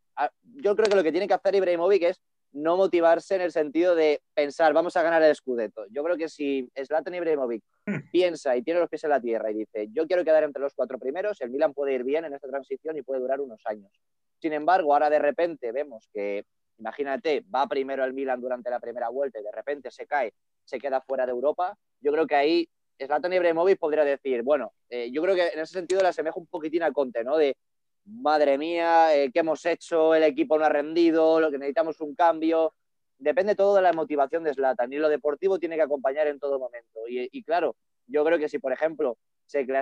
[0.42, 2.20] yo creo que lo que tiene que hacer Ibrahimovic es
[2.52, 5.86] no motivarse en el sentido de pensar, vamos a ganar el Scudetto.
[5.90, 8.10] Yo creo que si Zlatan Ibrahimovic hmm.
[8.10, 10.74] piensa y tiene los pies en la tierra y dice, yo quiero quedar entre los
[10.74, 13.92] cuatro primeros, el Milan puede ir bien en esta transición y puede durar unos años.
[14.40, 16.44] Sin embargo, ahora de repente vemos que,
[16.78, 20.78] imagínate, va primero el Milan durante la primera vuelta y de repente se cae, se
[20.78, 21.76] queda fuera de Europa.
[22.00, 22.68] Yo creo que ahí
[22.98, 26.46] Zlatan Ibrahimovic podría decir, bueno, eh, yo creo que en ese sentido le asemeja un
[26.46, 27.36] poquitín a Conte, ¿no?
[27.36, 27.56] De,
[28.04, 30.14] madre mía, eh, ¿qué hemos hecho?
[30.14, 32.74] El equipo no ha rendido, lo que necesitamos un cambio.
[33.18, 36.58] Depende todo de la motivación de Zlatan y lo deportivo tiene que acompañar en todo
[36.58, 37.00] momento.
[37.08, 39.18] y claro, yo creo que si, por ejemplo,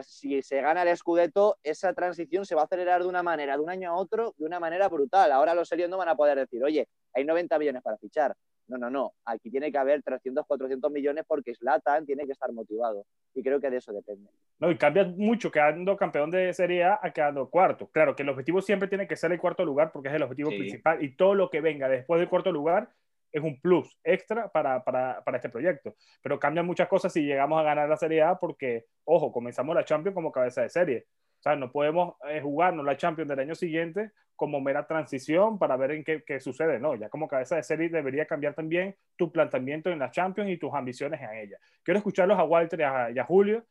[0.03, 3.63] si se gana el Scudetto, esa transición se va a acelerar de una manera, de
[3.63, 5.31] un año a otro, de una manera brutal.
[5.31, 8.35] Ahora los serios no van a poder decir, oye, hay 90 millones para fichar.
[8.69, 9.15] No, no, no.
[9.25, 13.07] Aquí tiene que haber 300, 400 millones porque Slatan tiene que estar motivado.
[13.35, 14.31] Y creo que de eso depende.
[14.59, 17.89] No, y cambia mucho quedando campeón de Serie A a quedando cuarto.
[17.89, 20.51] Claro que el objetivo siempre tiene que ser el cuarto lugar porque es el objetivo
[20.51, 22.91] principal y todo lo que venga después del cuarto lugar
[23.33, 25.95] es un plus extra para, para, para, este proyecto.
[26.23, 29.85] Pero cambian muchas cosas si llegamos a ganar la Serie A porque, ojo, comenzamos la
[29.85, 31.07] Champions como cabeza de serie.
[31.39, 35.77] O sea, no podemos eh, jugarnos la Champions del año siguiente como mera transición para
[35.77, 36.79] ver en qué, qué, sucede.
[36.79, 40.57] No, ya como cabeza de serie debería cambiar también tu planteamiento en la Champions y
[40.57, 41.59] tus ambiciones en ella.
[41.83, 43.65] Quiero escucharlos a Walter y a, Julio.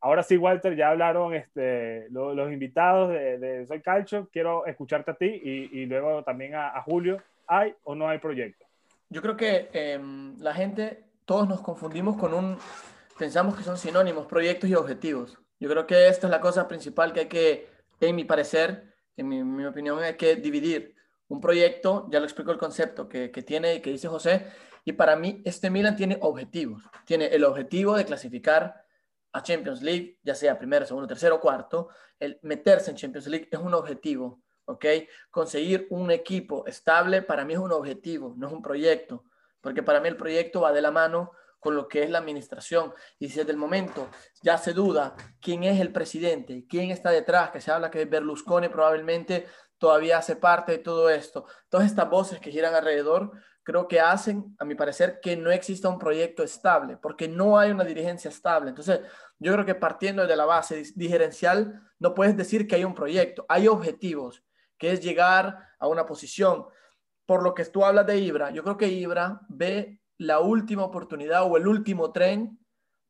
[0.00, 4.28] Ahora sí, Walter, ya hablaron este, los, invitados de, de, Soy Calcio.
[4.30, 7.16] Quiero escucharte a ti y, luego también a, Julio.
[7.46, 8.66] ¿Hay o no hay proyecto?
[9.08, 12.58] Yo creo que em, la gente, todos nos confundimos con un,
[13.18, 15.38] pensamos que son sinónimos, proyectos y objetivos.
[15.62, 17.68] Yo creo que esta es la cosa principal que hay que,
[18.00, 20.96] en mi parecer, en mi, opinión, hay que dividir.
[21.28, 24.48] Un proyecto, ya lo explico el concepto que, que tiene, que dice José,
[24.84, 26.82] y para mí este Milan tiene objetivos.
[27.06, 28.84] Tiene el objetivo de clasificar
[29.30, 31.90] a Champions League, ya sea primero, segundo, tercero, cuarto.
[32.18, 34.42] El meterse en Champions League es un objetivo.
[34.64, 34.84] ¿ok?
[35.30, 39.26] Conseguir un equipo estable para mí es un objetivo, no es un proyecto,
[39.60, 41.30] porque para mí el proyecto va de la mano
[41.62, 42.92] con lo que es la administración.
[43.20, 44.08] Y si desde el momento
[44.42, 48.68] ya se duda quién es el presidente, quién está detrás, que se habla que Berlusconi
[48.68, 49.46] probablemente
[49.78, 53.30] todavía hace parte de todo esto, todas estas voces que giran alrededor,
[53.62, 57.70] creo que hacen, a mi parecer, que no exista un proyecto estable, porque no hay
[57.70, 58.70] una dirigencia estable.
[58.70, 58.98] Entonces,
[59.38, 63.46] yo creo que partiendo de la base digerencial, no puedes decir que hay un proyecto,
[63.48, 64.42] hay objetivos
[64.76, 66.66] que es llegar a una posición.
[67.24, 71.44] Por lo que tú hablas de Ibra, yo creo que Ibra ve la última oportunidad
[71.44, 72.58] o el último tren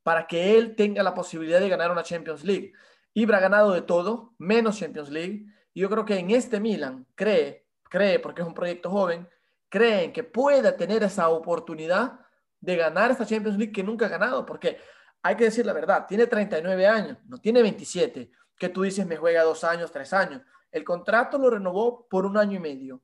[0.02, 2.72] para que él tenga la posibilidad de ganar una Champions League.
[3.14, 5.46] Ibra ha ganado de todo, menos Champions League.
[5.74, 9.28] Y yo creo que en este Milan cree, cree, porque es un proyecto joven,
[9.68, 12.20] creen que pueda tener esa oportunidad
[12.60, 14.78] de ganar esta Champions League que nunca ha ganado, porque
[15.22, 19.16] hay que decir la verdad, tiene 39 años, no tiene 27, que tú dices me
[19.16, 20.42] juega dos años, tres años.
[20.70, 23.02] El contrato lo renovó por un año y medio.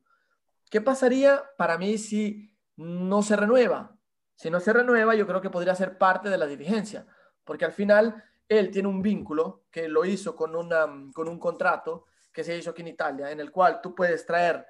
[0.69, 3.95] ¿Qué pasaría para mí si no se renueva?
[4.35, 7.05] Si no se renueva, yo creo que podría ser parte de la dirigencia,
[7.43, 12.05] porque al final él tiene un vínculo que lo hizo con, una, con un contrato
[12.31, 14.65] que se hizo aquí en Italia, en el cual tú puedes traer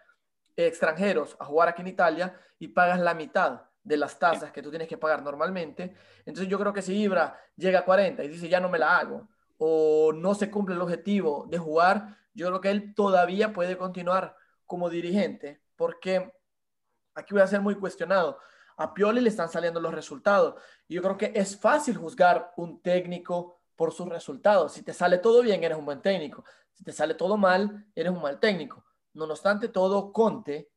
[0.55, 4.71] extranjeros a jugar aquí en Italia y pagas la mitad de las tasas que tú
[4.71, 5.95] tienes que pagar normalmente.
[6.25, 8.97] Entonces yo creo que si Ibra llega a 40 y dice ya no me la
[8.97, 13.77] hago, o no se cumple el objetivo de jugar, yo creo que él todavía puede
[13.77, 16.33] continuar como dirigente, porque
[17.19, 18.39] aquí voy a ser muy cuestionado.
[18.77, 20.55] A Pioli le están saliendo los resultados.
[20.87, 24.73] Y yo creo que es fácil juzgar un técnico por sus resultados.
[24.73, 26.43] Si te sale todo bien, eres un buen técnico.
[26.73, 28.85] Si te sale todo mal, eres un mal técnico.
[29.13, 30.71] No obstante todo, Conte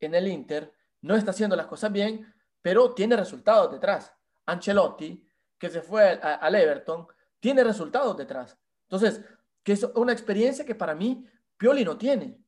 [0.00, 2.32] en el Inter no está haciendo las cosas bien,
[2.62, 4.12] pero tiene resultados detrás.
[4.46, 5.24] Ancelotti,
[5.58, 7.06] que se fue al Everton,
[7.40, 8.56] tiene resultados detrás.
[8.82, 9.20] Entonces,
[9.62, 12.38] que es una experiencia que para mí Pioli no tiene.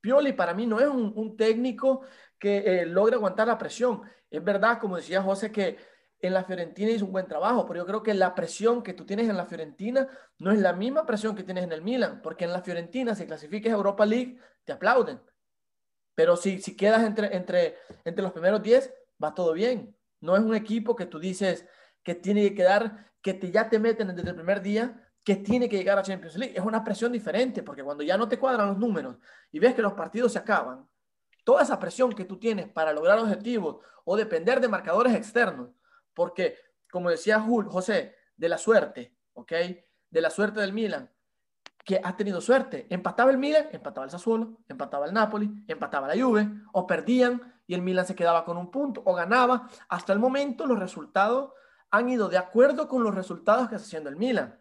[0.00, 2.02] Pioli para mí no es un, técnico
[2.38, 4.02] que eh, logra aguantar la presión.
[4.30, 5.76] Es verdad, como decía José, que
[6.20, 9.04] en la Fiorentina hizo un buen trabajo, pero yo creo que la presión que tú
[9.06, 12.44] tienes en la Fiorentina no es la misma presión que tienes en el Milan, porque
[12.44, 15.20] en la Fiorentina, si clasifiques a Europa League, te aplauden.
[16.14, 19.96] Pero si, si quedas entre, entre, entre los primeros 10, va todo bien.
[20.20, 21.66] No es un equipo que tú dices
[22.02, 25.68] que tiene que quedar, que te, ya te meten desde el primer día que tiene
[25.68, 26.54] que llegar a Champions League.
[26.56, 29.16] Es una presión diferente, porque cuando ya no te cuadran los números
[29.52, 30.88] y ves que los partidos se acaban,
[31.48, 35.70] toda esa presión que tú tienes para lograr objetivos o depender de marcadores externos,
[36.12, 36.58] porque,
[36.90, 39.52] como decía José, de la suerte, ¿ok?
[40.10, 41.10] De la suerte del Milan,
[41.86, 42.86] que ha tenido suerte.
[42.90, 47.72] Empataba el Milan, empataba el Sassuolo, empataba el Napoli, empataba la Juve, o perdían y
[47.72, 49.70] el Milan se quedaba con un punto, o ganaba.
[49.88, 51.54] Hasta el momento los resultados
[51.90, 54.60] han ido de acuerdo con los resultados que está haciendo el Milan.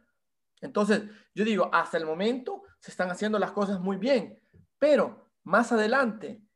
[0.62, 1.04] Entonces,
[1.36, 4.42] yo digo, hasta el momento se están haciendo las cosas muy bien,
[4.80, 6.47] pero más adelante,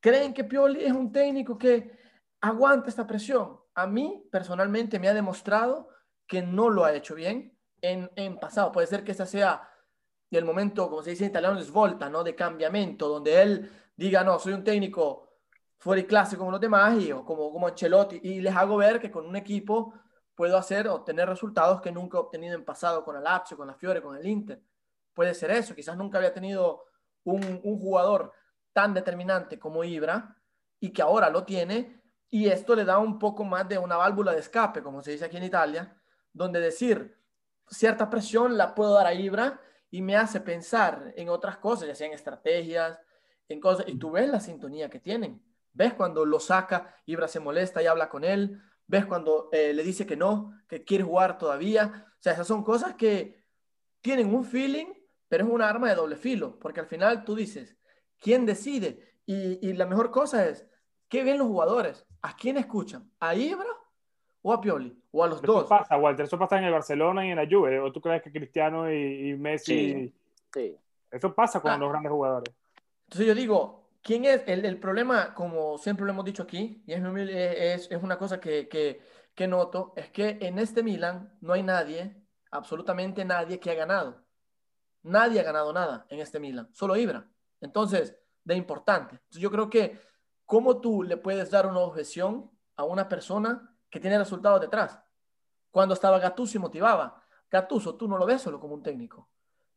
[0.00, 1.98] creen que Pioli es un técnico que
[2.40, 3.60] aguanta esta presión.
[3.74, 5.88] A mí, personalmente, me ha demostrado
[6.26, 8.72] que no lo ha hecho bien en, en pasado.
[8.72, 9.68] Puede ser que ese sea
[10.30, 12.22] el momento, como se dice en italiano, volta, ¿no?
[12.22, 15.28] De cambiamiento, donde él diga, no, soy un técnico
[15.78, 19.00] fuera de clase como los demás y, o como, como Ancelotti y les hago ver
[19.00, 19.94] que con un equipo
[20.34, 23.74] puedo hacer obtener resultados que nunca he obtenido en pasado con el Lazio, con la
[23.74, 24.62] Fiore, con el Inter.
[25.12, 26.84] Puede ser eso, quizás nunca había tenido
[27.24, 28.32] un, un jugador
[28.72, 30.36] tan determinante como Ibra
[30.78, 34.32] y que ahora lo tiene y esto le da un poco más de una válvula
[34.32, 35.96] de escape, como se dice aquí en Italia,
[36.32, 37.18] donde decir
[37.68, 41.94] cierta presión la puedo dar a Ibra y me hace pensar en otras cosas, ya
[41.94, 42.98] sean estrategias,
[43.48, 45.42] en cosas, y tú ves la sintonía que tienen.
[45.72, 48.60] Ves cuando lo saca, Ibra se molesta y habla con él.
[48.86, 52.06] Ves cuando eh, le dice que no, que quiere jugar todavía.
[52.08, 53.44] O sea, esas son cosas que
[54.00, 54.86] tienen un feeling,
[55.28, 57.76] pero es un arma de doble filo, porque al final tú dices,
[58.20, 59.14] ¿quién decide?
[59.26, 60.66] Y, la mejor cosa es,
[61.08, 62.04] ¿qué ven los jugadores?
[62.22, 63.10] ¿A quién escuchan?
[63.20, 63.68] ¿A Ibra
[64.42, 64.96] o a Pioli?
[65.12, 65.60] ¿O a los dos?
[65.64, 67.78] Eso pasa, Walter, eso pasa en el Barcelona y en la Juve.
[67.80, 70.12] ¿O tú crees que Cristiano y, Messi...
[70.52, 70.76] Sí.
[71.10, 71.78] Eso pasa con Ah.
[71.78, 72.54] los grandes jugadores.
[73.04, 75.34] Entonces yo digo, ¿quién es el, el problema?
[75.34, 79.00] Como siempre lo hemos dicho aquí, y es, es, es una cosa que, que,
[79.34, 82.16] que noto, es que en este Milan no hay nadie,
[82.50, 84.24] absolutamente nadie que ha ganado.
[85.02, 87.28] Nadie ha ganado nada en este Milan, solo Ibra.
[87.60, 89.16] Entonces, de importante.
[89.16, 90.00] Entonces, yo creo que,
[90.46, 94.98] ¿cómo tú le puedes dar una objeción a una persona que tiene resultados detrás?
[95.70, 97.22] Cuando estaba Gattuso y motivaba.
[97.50, 99.28] Gattuso, tú no lo ves solo como un técnico.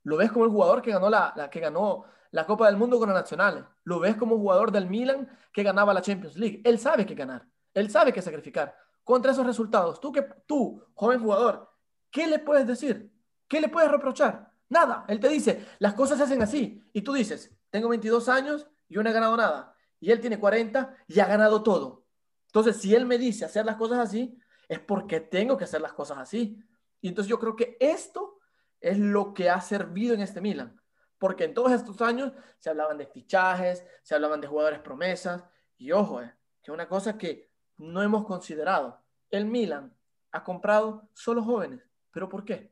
[0.03, 2.97] Lo ves como el jugador que ganó la, la- que ganó la Copa del Mundo
[2.97, 3.63] con los nacionales.
[3.83, 6.61] Lo ves como un jugador del Milan que ganaba la Champions League.
[6.65, 7.47] Él sabe que ganar.
[7.73, 8.75] Él sabe que sacrificar.
[9.03, 11.69] Contra esos resultados, tú, que, tú, joven jugador,
[12.09, 13.11] ¿qué le puedes decir?
[13.47, 14.51] ¿Qué le puedes reprochar?
[14.69, 15.05] Nada.
[15.07, 16.81] Él te dice, las cosas se hacen así.
[16.93, 19.75] Y tú dices, tengo 22 años y no he ganado nada.
[19.99, 22.05] Y él tiene 40 y ha ganado todo.
[22.45, 25.93] Entonces, si él me dice hacer las cosas así, es porque tengo que hacer las
[25.93, 26.63] cosas así.
[27.01, 28.37] Y entonces yo creo que esto
[28.79, 30.79] es lo que ha servido en este Milan.
[31.17, 35.43] Porque en todos estos años se hablaban de fichajes, se hablaban de jugadores promesas.
[35.75, 36.31] Y ojo, eh,
[36.61, 39.01] que una cosa que no hemos considerado.
[39.31, 39.97] El Milan
[40.31, 41.81] ha comprado solo jóvenes.
[42.11, 42.71] ¿Pero por qué?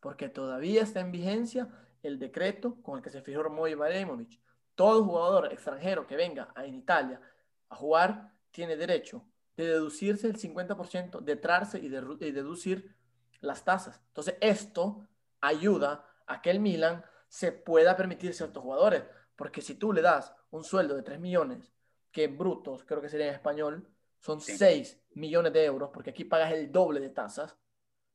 [0.00, 1.68] Porque todavía está en vigencia
[2.02, 4.40] el decreto con el que se fijó Romo Ibrahimovic.
[4.74, 7.20] Todo jugador extranjero que venga a, en Italia
[7.68, 9.24] a jugar tiene derecho
[9.56, 12.96] de deducirse el 50%, de trarse y, de, y deducir
[13.40, 14.00] las tasas.
[14.08, 15.06] Entonces, esto
[15.40, 19.04] ayuda a que el Milan se pueda permitir ciertos jugadores.
[19.36, 21.72] Porque si tú le das un sueldo de 3 millones,
[22.10, 23.88] que en brutos, creo que sería en español,
[24.20, 24.56] son Sí.
[24.56, 27.56] 6 millones de euros, porque aquí pagas el doble de tasas,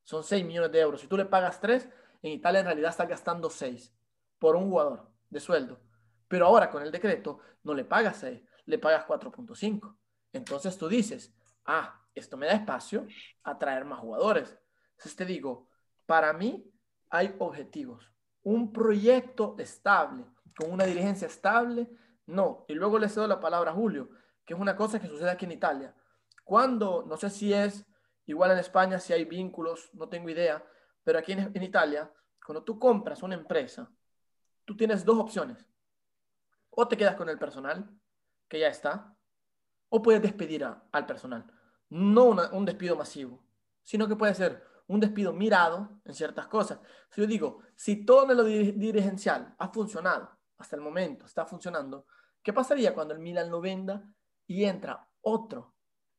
[0.04, 1.00] son 6 millones de euros.
[1.00, 1.88] Si tú le pagas 3,
[2.22, 3.94] en Italia en realidad estás gastando 6
[4.38, 5.80] por un jugador de sueldo.
[6.28, 9.96] Pero ahora con el decreto no le pagas 6, le pagas 4.5.
[10.32, 13.06] Entonces tú dices, ah, esto me da espacio
[13.44, 14.58] a traer más jugadores.
[14.92, 15.68] Entonces te digo,
[16.06, 16.70] para mí
[17.10, 18.12] hay objetivos.
[18.42, 20.24] Un proyecto estable,
[20.56, 21.88] con una dirigencia estable,
[22.26, 22.64] no.
[22.68, 24.10] Y luego le cedo la palabra a Julio,
[24.44, 25.94] que es una cosa que sucede aquí en Italia.
[26.44, 27.86] Cuando, no sé si es
[28.26, 30.64] igual en España, si hay vínculos, no tengo idea,
[31.08, 32.12] pero aquí en, en Italia,
[32.44, 33.90] cuando tú compras una empresa,
[34.66, 35.64] tú tienes dos opciones.
[36.68, 37.88] O te quedas con el personal,
[38.46, 39.16] que ya está,
[39.88, 41.50] o puedes despedir a- al personal.
[41.88, 43.42] No una- un despido masivo,
[43.82, 46.78] sino que puede ser un despido mirado en ciertas cosas.
[47.08, 52.04] Si yo digo, si todo lo diri- dirigencial ha funcionado hasta el momento, está funcionando,
[52.42, 54.06] ¿qué pasaría cuando el Milan lo venda
[54.46, 55.74] y entra otro,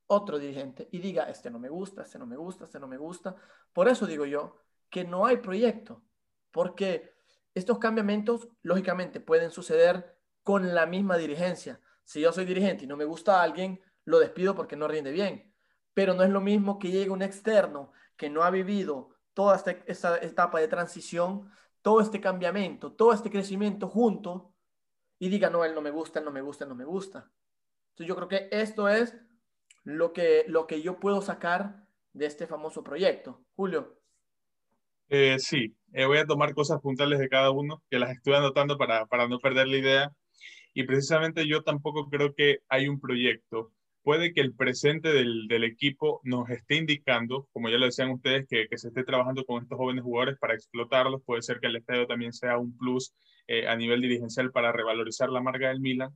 [0.08, 2.98] otro dirigente y diga, este no me gusta, este no me gusta, este no me
[2.98, 3.36] gusta?
[3.72, 4.56] Por eso digo yo
[4.90, 6.04] que no hay proyecto,
[6.52, 7.14] porque
[7.54, 11.80] estos cambiamientos, lógicamente, pueden suceder con la misma dirigencia.
[12.04, 15.12] Si yo soy dirigente y no me gusta a alguien, lo despido porque no rinde
[15.12, 15.54] bien.
[15.94, 19.72] Pero no es lo mismo que llegue un externo que no ha vivido toda esta,
[19.86, 24.54] esta etapa de transición, todo este cambiamiento, todo este crecimiento junto
[25.20, 27.32] y diga, no, él no me gusta, él no me gusta, él no me gusta.
[27.92, 29.16] Entonces yo creo que esto es
[29.84, 33.46] lo que, lo que yo puedo sacar de este famoso proyecto.
[33.56, 33.99] Julio.
[35.10, 38.78] Eh, sí, eh, voy a tomar cosas puntuales de cada uno, que las estoy anotando
[38.78, 40.12] para, para no perder la idea.
[40.74, 43.72] Y precisamente yo tampoco creo que hay un proyecto.
[44.04, 48.48] Puede que el presente del, del equipo nos esté indicando, como ya lo decían ustedes,
[48.48, 51.24] que, que se esté trabajando con estos jóvenes jugadores para explotarlos.
[51.26, 53.14] Puede ser que el estadio también sea un plus
[53.48, 56.16] eh, a nivel dirigencial para revalorizar la marca del Milan.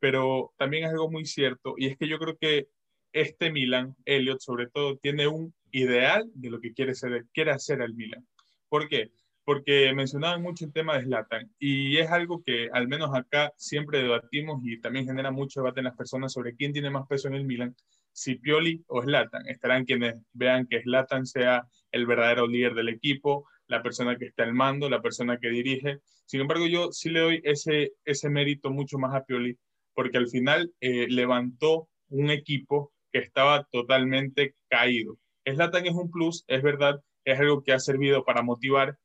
[0.00, 2.66] Pero también es algo muy cierto, y es que yo creo que
[3.12, 7.80] este Milan, Elliot sobre todo, tiene un ideal de lo que quiere, ser, quiere hacer
[7.80, 8.26] el Milan.
[8.68, 9.10] ¿Por qué?
[9.46, 14.02] porque mencionaban mucho el tema de Zlatan y es algo que al menos acá siempre
[14.02, 17.34] debatimos y también genera mucho debate en las personas sobre quién tiene más peso en
[17.34, 17.76] el Milan,
[18.10, 19.46] si Pioli o Zlatan.
[19.46, 24.42] Estarán quienes vean que Zlatan sea el verdadero líder del equipo, la persona que está
[24.42, 26.00] al mando, la persona que dirige.
[26.24, 29.56] Sin embargo, yo sí le doy ese, ese mérito mucho más a Pioli,
[29.94, 35.18] porque al final eh, levantó un equipo que estaba totalmente caído.
[35.54, 38.98] Zlatan es un plus, es verdad, es algo que ha servido para motivar.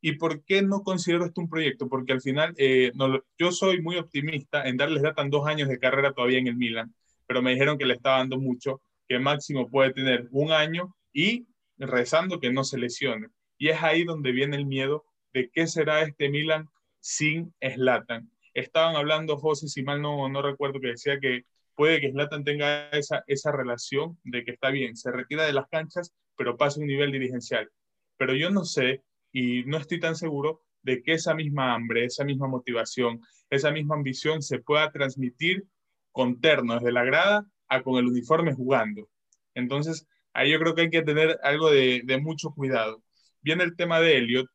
[0.00, 1.88] ¿Y por qué no considero esto un proyecto?
[1.88, 5.78] Porque al final eh, no, yo soy muy optimista en darles Zlatan dos años de
[5.78, 6.94] carrera todavía en el Milan,
[7.26, 11.46] pero me dijeron que le está dando mucho, que máximo puede tener un año y
[11.78, 13.28] rezando que no se lesione.
[13.58, 16.68] Y es ahí donde viene el miedo de qué será este Milan
[17.00, 18.30] sin Slatan.
[18.54, 21.44] Estaban hablando, José, si mal no, no recuerdo, que decía que
[21.76, 25.68] puede que Slatan tenga esa, esa relación de que está bien, se retira de las
[25.68, 27.70] canchas, pero pasa un nivel dirigencial.
[28.16, 32.24] Pero yo no sé y no estoy tan seguro de que esa misma hambre, esa
[32.24, 35.64] misma motivación, esa misma ambición se pueda transmitir
[36.12, 39.08] con terno desde la grada a con el uniforme jugando.
[39.54, 43.02] Entonces, ahí yo creo que hay que tener algo de, de mucho cuidado
[43.46, 44.48] viene el tema de Elliot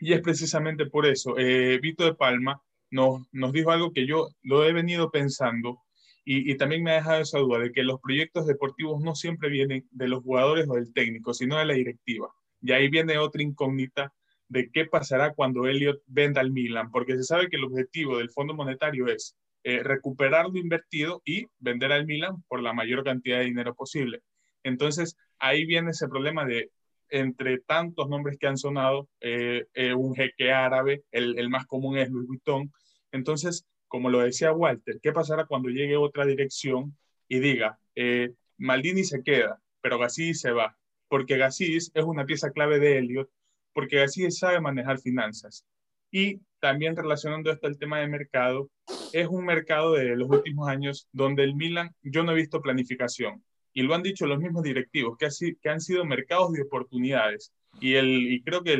[0.00, 1.36] y es precisamente por eso.
[1.36, 5.82] Eh, Vito de Palma nos, nos dijo algo que yo lo he venido pensando
[6.24, 9.86] y, también me ha dejado esa duda de que los proyectos deportivos no siempre vienen
[9.90, 12.28] de los jugadores o del técnico, sino de la directiva.
[12.62, 14.12] Y ahí viene otra incógnita
[14.48, 18.30] de qué pasará cuando Elliot venda al Milan, porque se sabe que el objetivo del
[18.30, 23.38] Fondo Monetario es eh, recuperar lo invertido y vender al Milan por la mayor cantidad
[23.38, 24.22] de dinero posible.
[24.62, 26.70] Entonces, ahí viene ese problema de
[27.10, 31.98] entre tantos nombres que han sonado, eh, eh, un jeque árabe, el, el, más común
[31.98, 32.72] es Louis Vuitton.
[33.12, 36.96] Entonces, como lo decía Walter, ¿qué pasará cuando llegue otra dirección
[37.28, 40.76] y diga, eh, Maldini se queda, pero Gassis se va?
[41.06, 43.30] Porque Gassis es una pieza clave de Elliot,
[43.72, 45.64] porque Gassis sabe manejar finanzas.
[46.10, 48.68] Y también relacionando esto al tema de mercado,
[49.12, 53.44] es un mercado de los últimos años donde el Milan, yo no he visto planificación
[53.72, 57.52] y lo han dicho los mismos directivos, que, así, que han sido mercados de oportunidades.
[57.80, 58.76] Y, el, y creo que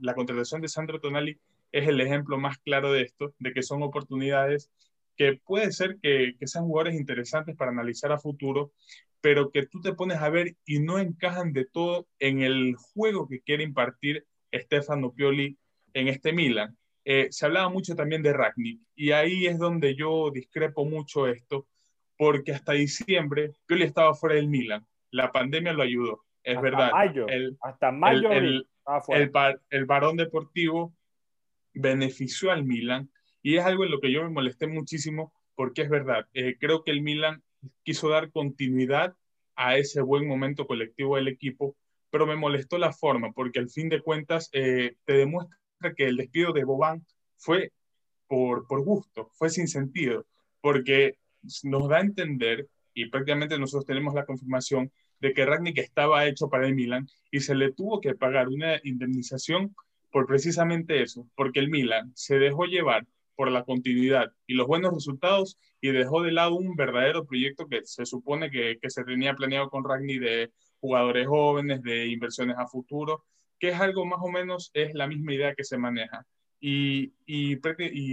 [0.00, 1.38] la contratación de Sandro Tonali
[1.74, 4.70] es el ejemplo más claro de esto, de que son oportunidades
[5.16, 8.72] que puede ser que, que sean jugadores interesantes para analizar a futuro,
[9.20, 13.26] pero que tú te pones a ver y no encajan de todo en el juego
[13.28, 15.58] que quiere impartir Stefano Pioli
[15.94, 16.76] en este Milan.
[17.04, 21.66] Eh, se hablaba mucho también de Ragnick y ahí es donde yo discrepo mucho esto,
[22.16, 24.86] porque hasta diciembre Pioli estaba fuera del Milan.
[25.10, 26.92] La pandemia lo ayudó, es hasta verdad.
[26.92, 28.68] Mayo, el, hasta mayo el,
[29.08, 30.94] el, el, el varón deportivo
[31.74, 33.10] benefició al Milan
[33.42, 36.82] y es algo en lo que yo me molesté muchísimo porque es verdad, eh, creo
[36.82, 37.42] que el Milan
[37.82, 39.14] quiso dar continuidad
[39.56, 41.76] a ese buen momento colectivo del equipo,
[42.10, 45.58] pero me molestó la forma porque al fin de cuentas eh, te demuestra
[45.96, 47.06] que el despido de Boban
[47.36, 47.72] fue
[48.26, 50.26] por, por gusto, fue sin sentido,
[50.60, 51.18] porque
[51.62, 56.48] nos da a entender, y prácticamente nosotros tenemos la confirmación, de que Ragnick estaba hecho
[56.48, 59.74] para el Milan y se le tuvo que pagar una indemnización
[60.14, 64.94] por precisamente eso, porque el Milan se dejó llevar por la continuidad y los buenos
[64.94, 69.34] resultados y dejó de lado un verdadero proyecto que se supone que, que se tenía
[69.34, 73.24] planeado con Ragni de jugadores jóvenes, de inversiones a futuro,
[73.58, 76.24] que es algo más o menos, es la misma idea que se maneja.
[76.60, 77.56] Y, y,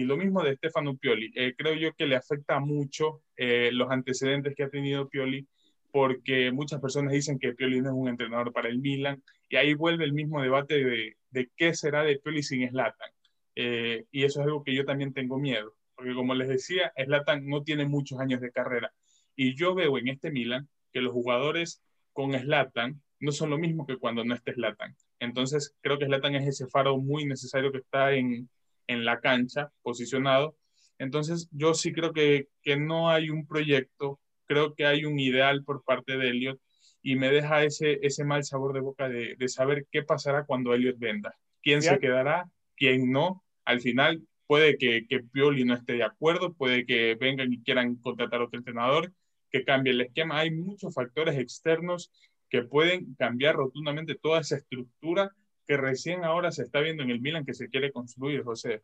[0.04, 1.32] lo mismo de Stefano Pioli.
[1.36, 5.48] Eh, creo yo que le afecta mucho eh, los antecedentes que ha tenido Pioli,
[5.92, 9.74] porque muchas personas dicen que Pioli no es un entrenador para el Milan, y ahí
[9.74, 13.12] vuelve el mismo debate de, de qué será de Pioli sin Zlatan.
[13.56, 17.48] Eh, y eso es algo que yo también tengo miedo, porque como les decía, Zlatan
[17.48, 18.94] no tiene muchos años de carrera.
[19.36, 21.82] Y yo veo en este Milan que los jugadores
[22.14, 24.96] con Zlatan no son lo mismo que cuando no esté Zlatan.
[25.20, 28.50] Entonces, creo que Zlatan es ese faro muy necesario que está en,
[28.88, 30.56] en la cancha, posicionado.
[30.98, 34.20] Entonces, yo sí creo que, que, no hay un proyecto,
[34.52, 36.60] creo que hay un ideal por parte de Elliot
[37.02, 40.74] y me deja ese, ese mal sabor de boca de, de saber qué pasará cuando
[40.74, 41.34] Elliot venda.
[41.62, 42.50] ¿Quién se quedará?
[42.76, 43.46] ¿Quién no?
[43.64, 47.96] Al final, puede que, que Pioli no esté de acuerdo, puede que vengan y quieran
[47.96, 49.14] contratar a otro entrenador,
[49.50, 50.40] que cambie el esquema.
[50.40, 52.12] Hay muchos factores externos
[52.50, 55.32] que pueden cambiar rotundamente toda esa estructura
[55.66, 58.82] que recién ahora se está viendo en el Milan que se quiere construir, José.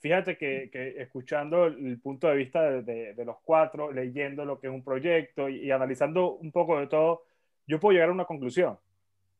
[0.00, 4.58] Fíjate que, que escuchando el punto de vista de, de, de, los cuatro, leyendo lo
[4.58, 7.24] que es un proyecto y, y, analizando un poco de todo,
[7.66, 8.78] yo puedo llegar a una conclusión.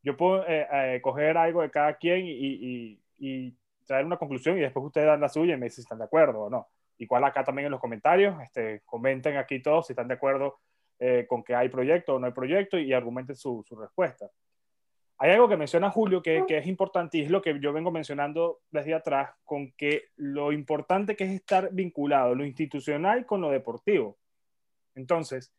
[0.02, 3.56] Yo puedo eh, eh, coger algo de cada quien y, y,
[3.86, 6.04] traer una conclusión y después ustedes dan la suya y me dicen si están de
[6.04, 6.68] acuerdo o no.
[6.98, 10.58] Igual acá también en los comentarios, este, comenten aquí todos si están de acuerdo
[11.00, 14.30] eh, con que hay proyecto o no hay proyecto y argumenten su, su, respuesta.
[15.22, 18.62] Hay algo que menciona Julio que, es importante y es lo que yo vengo mencionando
[18.70, 24.16] desde atrás, con que lo importante que es estar vinculado lo institucional con lo deportivo.
[24.94, 25.52] Entonces,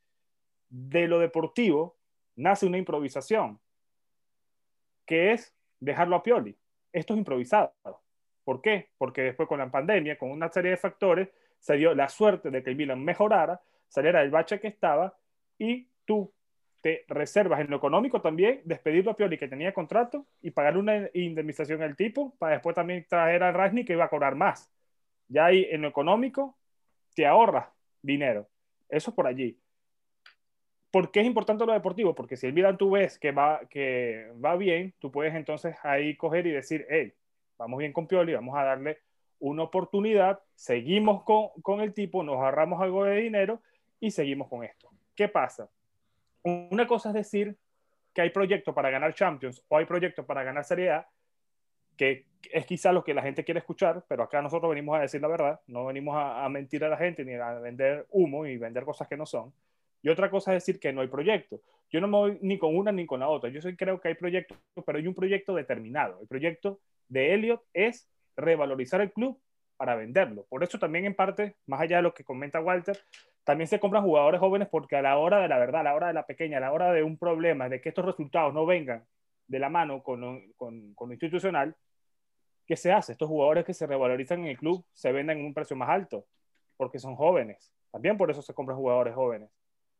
[0.67, 1.95] de lo deportivo
[2.35, 3.59] nace una improvisación,
[5.05, 6.57] que es dejarlo a Pioli.
[6.91, 7.71] Esto es improvisado.
[8.43, 8.89] ¿Por qué?
[8.97, 12.63] Porque después con la pandemia, con una serie de factores, se dio la suerte de
[12.63, 15.15] que el Milan mejorara, saliera del bache que estaba
[15.59, 16.33] y tú
[16.81, 21.09] te reservas en lo económico también, despedirlo a Pioli que tenía contrato y pagarle una
[21.13, 24.71] indemnización al tipo para después también traer a Rasni que iba a cobrar más.
[25.27, 26.57] Ya ahí en lo económico
[27.15, 27.67] te ahorras
[28.01, 28.47] dinero.
[28.89, 29.57] Eso por allí.
[30.89, 32.13] ¿Por qué es importante lo deportivo?
[32.13, 36.17] Porque si el Milan tú ves que va, que va bien, tú puedes entonces ahí
[36.17, 37.13] coger y decir, hey,
[37.57, 38.97] vamos bien con Pioli, vamos a darle
[39.39, 43.61] una oportunidad, seguimos con, con el tipo, nos ahorramos algo de dinero
[43.99, 44.89] y seguimos con esto.
[45.15, 45.69] ¿Qué pasa?
[46.43, 47.57] Una cosa es decir
[48.13, 51.09] que hay proyectos para ganar Champions o hay proyectos para ganar Serie A,
[51.95, 55.21] que es quizá lo que la gente quiere escuchar, pero acá nosotros venimos a decir
[55.21, 58.57] la verdad, no venimos a, a mentir a la gente ni a vender humo y
[58.57, 59.53] vender cosas que no son.
[60.01, 61.61] Y otra cosa es decir que no hay proyecto.
[61.91, 63.49] Yo no me voy ni con una ni con la otra.
[63.49, 66.19] Yo sí creo que hay proyectos, pero hay un proyecto determinado.
[66.21, 69.39] El proyecto de Elliot es revalorizar el club
[69.81, 70.45] para venderlo.
[70.47, 72.99] Por eso también en parte, más allá de lo que comenta Walter,
[73.43, 76.05] también se compran jugadores jóvenes porque a la hora de la verdad, a la hora
[76.05, 79.03] de la pequeña, a la hora de un problema, de que estos resultados no vengan
[79.47, 81.75] de la mano con lo, con, con lo institucional,
[82.67, 83.13] ¿qué se hace?
[83.13, 86.27] Estos jugadores que se revalorizan en el club se venden en un precio más alto
[86.77, 87.73] porque son jóvenes.
[87.89, 89.49] También por eso se compran jugadores jóvenes.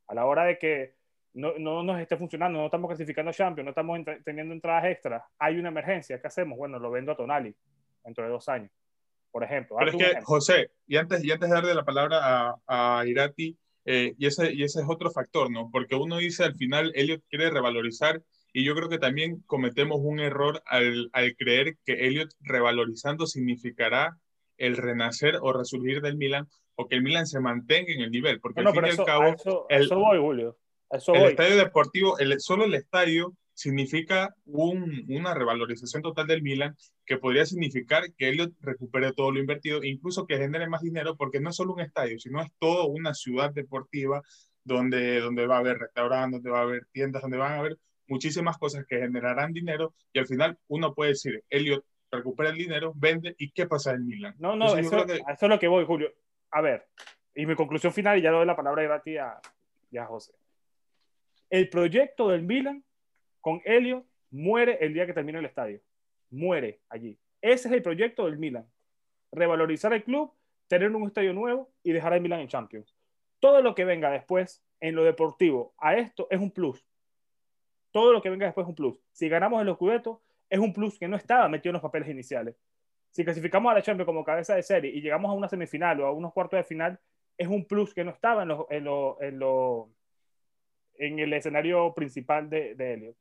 [0.10, 0.94] A la hora de que
[1.34, 5.58] no, no nos esté funcionando, no estamos clasificando Champions, no estamos teniendo entradas extras, hay
[5.58, 6.56] una emergencia, ¿qué hacemos?
[6.56, 7.56] Bueno, lo vendo a Tonali
[8.04, 8.70] dentro de dos años
[9.32, 9.78] por ejemplo.
[9.80, 10.26] Pero es que, ejemplo.
[10.26, 14.54] José, y antes, y antes de darle la palabra a, a Irati, eh, y, ese,
[14.54, 15.70] y ese es otro factor, ¿no?
[15.72, 18.22] Porque uno dice al final, Elliot quiere revalorizar,
[18.54, 24.18] y yo creo que también cometemos un error al, al creer que Elliot revalorizando significará
[24.58, 28.40] el renacer o resurgir del Milan, o que el Milan se mantenga en el nivel,
[28.40, 30.58] porque no, al fin y al cabo, eso, el, eso voy, Julio.
[30.92, 31.30] Eso el voy.
[31.32, 36.76] estadio deportivo, el, solo el estadio significa un, una revalorización total del Milan
[37.06, 41.40] que podría significar que Elliot recupere todo lo invertido, incluso que genere más dinero, porque
[41.40, 44.22] no es solo un estadio, sino es toda una ciudad deportiva
[44.64, 47.78] donde, donde va a haber restaurantes, donde va a haber tiendas, donde van a haber
[48.08, 52.92] muchísimas cosas que generarán dinero y al final uno puede decir, Elliot recupera el dinero,
[52.96, 54.36] vende y ¿qué pasa en Milan?
[54.38, 55.14] No, no, Entonces, eso, que...
[55.14, 56.12] eso, es lo que voy, Julio.
[56.52, 56.88] A ver,
[57.34, 59.40] y mi conclusión final, y ya le doy la palabra a ti a,
[59.98, 60.34] a José.
[61.50, 62.84] El proyecto del Milan
[63.42, 65.82] con Helio muere el día que termine el estadio.
[66.30, 67.20] Muere allí.
[67.42, 68.66] Ese es el proyecto del Milan.
[69.32, 70.34] Revalorizar el club,
[70.68, 72.96] tener un estadio nuevo y dejar al Milan en Champions.
[73.40, 76.86] Todo lo que venga después en lo deportivo a esto es un plus.
[77.92, 78.98] Todo lo que venga después es un plus.
[79.12, 80.20] Si ganamos en los cubetos,
[80.50, 82.56] es un plus que no estaba metido en los papeles iniciales.
[83.10, 86.06] Si clasificamos a la Champions como cabeza de serie y llegamos a una semifinal o
[86.06, 87.00] a unos cuartos de final,
[87.38, 88.52] es un plus que no estaba en
[91.20, 93.16] el escenario principal de, de Elliot.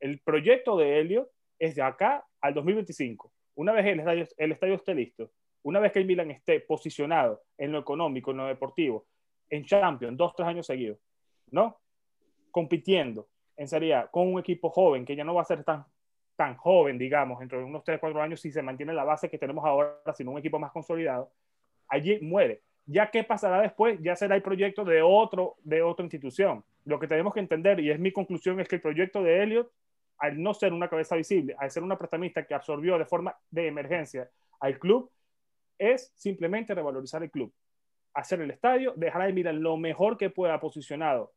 [0.00, 3.32] El proyecto de Elliot es de acá al 2025.
[3.54, 5.30] Una vez el estadio, el estadio esté listo,
[5.62, 9.06] una vez que el Milan esté posicionado en lo económico, en lo deportivo,
[9.50, 10.98] en Champions, dos, tres años seguidos,
[11.50, 11.80] ¿no?
[12.50, 15.84] Compitiendo en Serie con un equipo joven que ya no va a ser tan,
[16.36, 19.38] tan joven, digamos, dentro de unos tres, cuatro años, si se mantiene la base que
[19.38, 21.32] tenemos ahora, sino un equipo más consolidado,
[21.88, 22.62] allí muere.
[22.84, 26.62] Ya qué pasará después, ya será el proyecto de, otro, de otra institución.
[26.84, 29.68] Lo que tenemos que entender, y es mi conclusión, es que el proyecto de Elliot
[30.18, 33.66] al no ser una cabeza visible, al ser una prestamista que absorbió de forma de
[33.66, 35.10] emergencia al club,
[35.78, 37.52] es simplemente revalorizar el club,
[38.14, 41.34] hacer el estadio, dejar a Milan lo mejor que pueda posicionado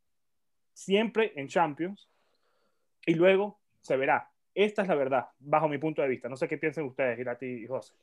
[0.73, 2.09] siempre en Champions
[3.05, 4.30] y luego se verá.
[4.55, 6.30] Esta es la verdad, bajo mi punto de vista.
[6.30, 7.93] No sé qué piensen ustedes, Irati y José.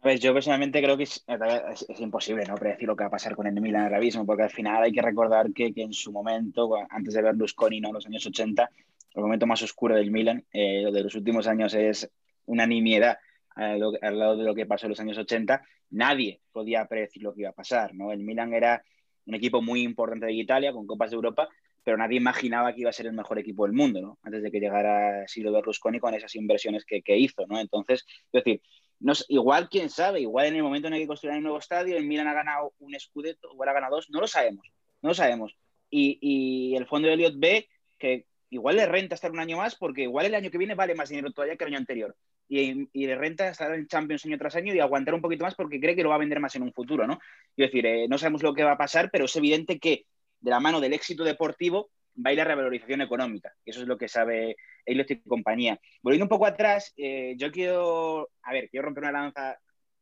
[0.00, 2.56] A ver, yo personalmente creo que es, es, es, imposible ¿no?
[2.56, 4.90] predecir lo que va a pasar con el Milan ahora mismo, porque al final hay
[4.90, 7.92] que recordar que, que en su momento, antes de Berlusconi, ¿no?
[7.92, 8.68] los años 80,
[9.14, 12.10] el momento más oscuro del Milan, eh, de los últimos años es
[12.46, 13.18] una nimiedad
[13.54, 15.62] al, al lado de lo que pasó en los años 80.
[15.90, 18.12] Nadie podía predecir lo que iba a pasar, ¿no?
[18.12, 18.82] El Milan era
[19.26, 21.48] un equipo muy importante de Italia, con Copas de Europa,
[21.84, 24.18] pero nadie imaginaba que iba a ser el mejor equipo del mundo, ¿no?
[24.22, 27.60] Antes de que llegara Silvio Berlusconi con esas inversiones que, que hizo, ¿no?
[27.60, 28.62] Entonces, es decir,
[29.00, 31.96] no, igual, quién sabe, igual en el momento en el que construyan el nuevo estadio,
[31.96, 35.14] el Milan ha ganado un Scudetto, o ha ganado dos, no lo sabemos, no lo
[35.14, 35.56] sabemos.
[35.90, 39.74] Y, y el fondo de Elliot B, que igual le renta estar un año más
[39.74, 42.14] porque igual el año que viene vale más dinero todavía que el año anterior.
[42.48, 45.54] Y, y le renta estar en Champions año tras año y aguantar un poquito más
[45.54, 47.14] porque cree que lo va a vender más en un futuro, ¿no?
[47.56, 50.04] Es decir, eh, no sabemos lo que va a pasar, pero es evidente que
[50.40, 53.54] de la mano del éxito deportivo va a ir la revalorización económica.
[53.64, 55.80] Eso es lo que sabe Elliot y compañía.
[56.02, 59.58] Volviendo un poco atrás, eh, yo quiero, a ver, quiero romper una lanza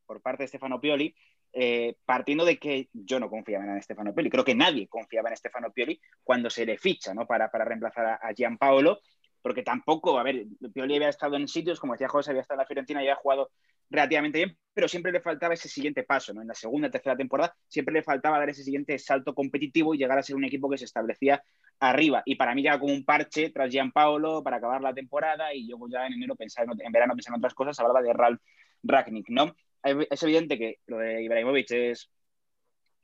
[0.06, 1.14] por parte de Stefano Pioli,
[1.52, 4.30] eh, partiendo de que yo no confiaba en Stefano Pioli.
[4.30, 7.26] Creo que nadie confiaba en Stefano Pioli cuando se le ficha ¿no?
[7.26, 9.00] para, para reemplazar a, a Gianpaolo,
[9.42, 12.64] porque tampoco, a ver, Pioli había estado en sitios, como decía José, había estado en
[12.64, 13.50] la Fiorentina y había jugado
[13.90, 16.42] relativamente bien, pero siempre le faltaba ese siguiente paso, ¿no?
[16.42, 20.16] En la segunda, tercera temporada siempre le faltaba dar ese siguiente salto competitivo y llegar
[20.18, 21.42] a ser un equipo que se establecía
[21.80, 22.22] arriba.
[22.24, 25.76] Y para mí llega como un parche tras Gianpaolo para acabar la temporada y yo
[25.90, 28.40] ya en enero pensar en, verano pensar en otras cosas, hablaba de Ralf
[28.82, 29.54] Ragnick, ¿no?
[29.82, 32.10] Es evidente que lo de Ibrahimovic es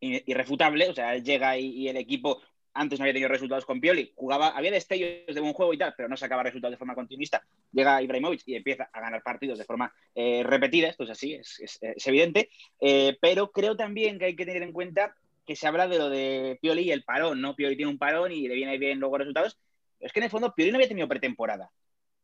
[0.00, 2.42] irrefutable, o sea, él llega y el equipo
[2.76, 5.94] antes no había tenido resultados con Pioli, jugaba, había destellos de buen juego y tal,
[5.96, 7.42] pero no sacaba resultados de forma continuista.
[7.72, 11.80] Llega Ibrahimovic y empieza a ganar partidos de forma eh, repetida, esto es así, es,
[12.06, 12.50] evidente,
[12.80, 15.16] eh, pero creo también que hay que tener en cuenta
[15.46, 17.56] que se habla de lo de Pioli y el parón, ¿no?
[17.56, 19.58] Pioli tiene un parón y le viene bien luego resultados.
[20.00, 21.70] Es que en el fondo Pioli no había tenido pretemporada.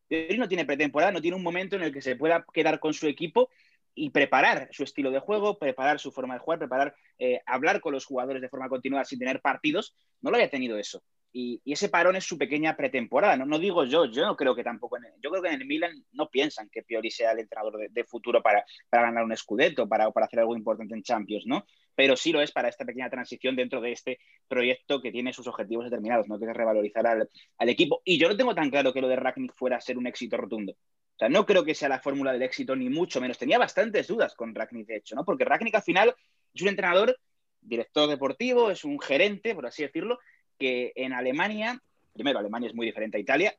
[0.07, 2.93] Pioli no tiene pretemporada, no tiene un momento en el que se pueda quedar con
[2.93, 3.49] su equipo
[3.95, 7.93] y preparar su estilo de juego, preparar su forma de jugar, preparar, eh, hablar con
[7.93, 11.03] los jugadores de forma continua sin tener partidos, no lo había tenido eso.
[11.35, 13.35] Y, ese parón es su pequeña pretemporada.
[13.35, 14.97] No, no digo yo, yo no creo que tampoco.
[14.97, 18.03] En yo creo que en el Milan no piensan que Pioli sea el entrenador de,
[18.03, 21.65] futuro para, para, ganar un Scudetto, para, para hacer algo importante en Champions, ¿no?
[21.95, 25.47] Pero sí lo es para esta pequeña transición dentro de este proyecto que tiene sus
[25.47, 26.37] objetivos determinados, ¿no?
[26.39, 28.01] Que es revalorizar al, al equipo.
[28.05, 30.37] Y yo no tengo tan claro que lo de Ragnick fuera a ser un éxito
[30.37, 30.75] rotundo.
[31.15, 33.37] O sea, no creo que sea la fórmula del éxito, ni mucho menos.
[33.37, 35.23] Tenía bastantes dudas con Ragnick, de hecho, ¿no?
[35.23, 36.15] Porque Ragnick al final
[36.53, 37.17] es un entrenador,
[37.61, 40.19] director deportivo, es un gerente, por así decirlo,
[40.57, 41.81] que en Alemania,
[42.13, 43.55] primero, Alemania es muy diferente a Italia,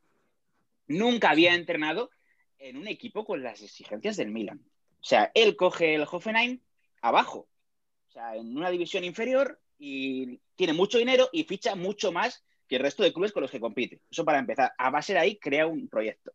[0.88, 2.10] nunca había entrenado
[2.58, 4.60] en un equipo con las exigencias del Milan.
[5.00, 6.60] O sea, él coge el Hoffenheim
[7.02, 7.48] abajo,
[8.08, 12.76] o sea, en una división inferior y tiene mucho dinero y ficha mucho más que
[12.76, 14.00] el resto de clubes con los que compite.
[14.10, 14.72] Eso para empezar.
[14.78, 16.32] A base de ahí crea un proyecto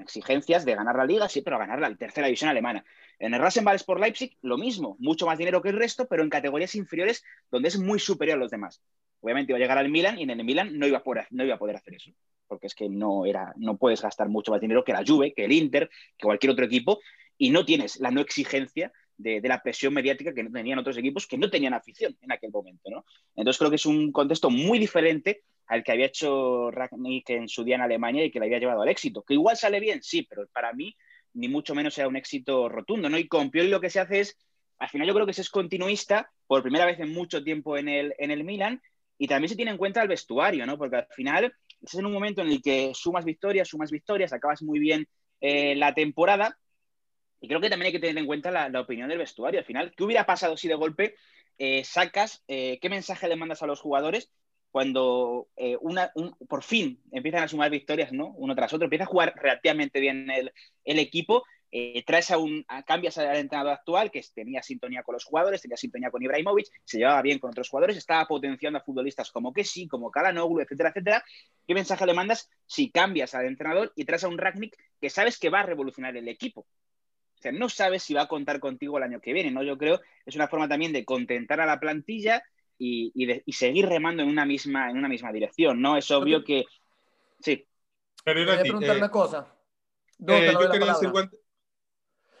[0.00, 2.84] exigencias de ganar la liga, sí, pero ganar la tercera división alemana.
[3.18, 6.30] En el Rasenball Sport Leipzig, lo mismo, mucho más dinero que el resto, pero en
[6.30, 8.82] categorías inferiores donde es muy superior a los demás.
[9.20, 11.44] Obviamente iba a llegar al Milan y en el Milan no iba a poder, no
[11.44, 12.10] iba a poder hacer eso,
[12.46, 15.44] porque es que no, era, no puedes gastar mucho más dinero que la Juve, que
[15.44, 17.00] el Inter, que cualquier otro equipo,
[17.36, 21.38] y no tienes la no exigencia de, la presión mediática que tenían otros equipos que
[21.38, 22.90] no tenían afición en aquel momento.
[22.90, 23.04] ¿no?
[23.36, 27.62] Entonces creo que es un contexto muy diferente al que había hecho Ragnick en su
[27.62, 29.22] día en Alemania y que le había llevado al éxito.
[29.22, 30.96] Que igual sale bien, sí, pero para mí
[31.32, 33.16] ni mucho menos era un éxito rotundo, ¿no?
[33.16, 34.36] Y con Pioli lo que se hace es,
[34.80, 37.88] al final yo creo que se es continuista por primera vez en mucho tiempo en
[37.88, 38.82] el, en el Milan
[39.16, 40.76] y también se tiene en cuenta el vestuario, ¿no?
[40.76, 44.62] Porque al final es en un momento en el que sumas victorias, sumas victorias, acabas
[44.62, 45.06] muy bien
[45.40, 46.58] eh, la temporada
[47.40, 49.60] y creo que también hay que tener en cuenta la, la, opinión del vestuario.
[49.60, 51.14] Al final, ¿qué hubiera pasado si de golpe
[51.58, 54.32] eh, sacas, eh, qué mensaje le mandas a los jugadores
[54.70, 58.28] cuando eh, una, un, por fin empiezan a sumar victorias, ¿no?
[58.36, 63.18] Uno tras otro, empieza a jugar relativamente bien el, equipo, eh, traes a un, cambias
[63.18, 67.22] al entrenador actual que tenía sintonía con los jugadores, tenía sintonía con Ibrahimovic, se llevaba
[67.22, 71.24] bien con otros jugadores, estaba potenciando a futbolistas como Kessi, como Kalanoglu, etcétera, etcétera.
[71.66, 75.38] ¿Qué mensaje le mandas si cambias al entrenador y traes a un Ragnick que sabes
[75.38, 76.60] que va a revolucionar el equipo?
[76.60, 79.62] O sea, no sabes si va a contar contigo el año que viene, ¿no?
[79.62, 82.42] Yo creo es una forma también de contentar a la plantilla
[82.80, 85.98] y, y, de, y, seguir remando en una misma, en una misma dirección, ¿no?
[85.98, 86.64] Es obvio que...
[87.38, 87.68] Sí.
[88.24, 89.54] Pero Quería preguntar eh, una cosa.
[90.26, 91.12] Eh, yo quería decir...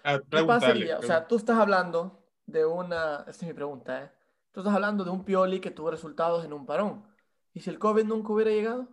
[0.02, 0.98] Ah, ¿Qué pasaría?
[0.98, 3.18] O sea, tú estás hablando de una...
[3.28, 4.10] Esta es mi pregunta, ¿eh?
[4.52, 7.06] Tú estás hablando de un Pioli que tuvo resultados en un parón.
[7.52, 8.88] ¿Y si el COVID nunca hubiera llegado?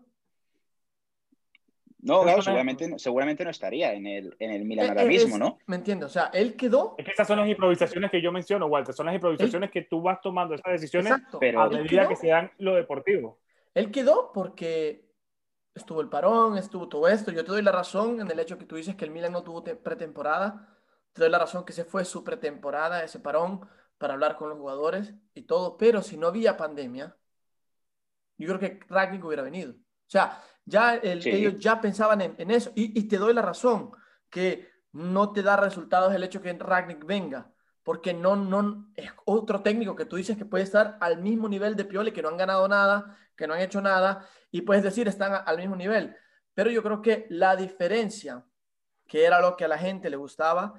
[1.99, 5.57] No, claro, seguramente, seguramente no estaría en el, en el Milan ahora mismo, ¿no?
[5.65, 6.95] Me entiendo, o sea, él quedó...
[6.97, 9.73] Es que esas son las improvisaciones que yo menciono, Walter, son las improvisaciones él...
[9.73, 11.39] que tú vas tomando esas decisiones Exacto.
[11.39, 12.09] Pero a medida quedó...
[12.09, 13.39] que se dan lo deportivo.
[13.73, 15.07] Él quedó porque
[15.73, 18.65] estuvo el parón, estuvo todo esto, yo te doy la razón en el hecho que
[18.65, 20.77] tú dices que el Milan no tuvo pretemporada,
[21.13, 23.67] te doy la razón que se fue su pretemporada, ese parón,
[23.97, 27.15] para hablar con los jugadores y todo, pero si no había pandemia,
[28.37, 29.71] yo creo que Ragnick hubiera venido.
[29.71, 31.29] O sea, ya el, sí.
[31.29, 32.71] ellos ya pensaban en, en eso.
[32.75, 33.91] Y, y, te doy la razón,
[34.29, 37.51] que no te da resultados el hecho que Ragnick venga,
[37.83, 41.75] porque no, no es otro técnico que tú dices que puede estar al mismo nivel
[41.77, 45.07] de Pioli, que no han ganado nada, que no han hecho nada, y puedes decir
[45.07, 46.15] están a, al mismo nivel.
[46.53, 48.45] Pero yo creo que la diferencia,
[49.07, 50.73] que era lo que a la gente le gustaba,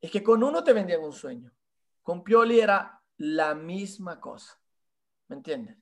[0.00, 1.50] es que con uno te vendían un sueño.
[2.02, 4.60] Con Pioli era la misma cosa.
[5.28, 5.76] ¿Me entiendes?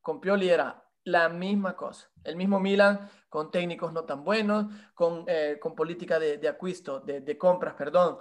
[0.00, 2.10] Con Pioli era la misma cosa.
[2.22, 7.00] El mismo Milan con técnicos no tan buenos, con, eh, con política de, de acuisto,
[7.00, 8.18] de, de, compras, perdón,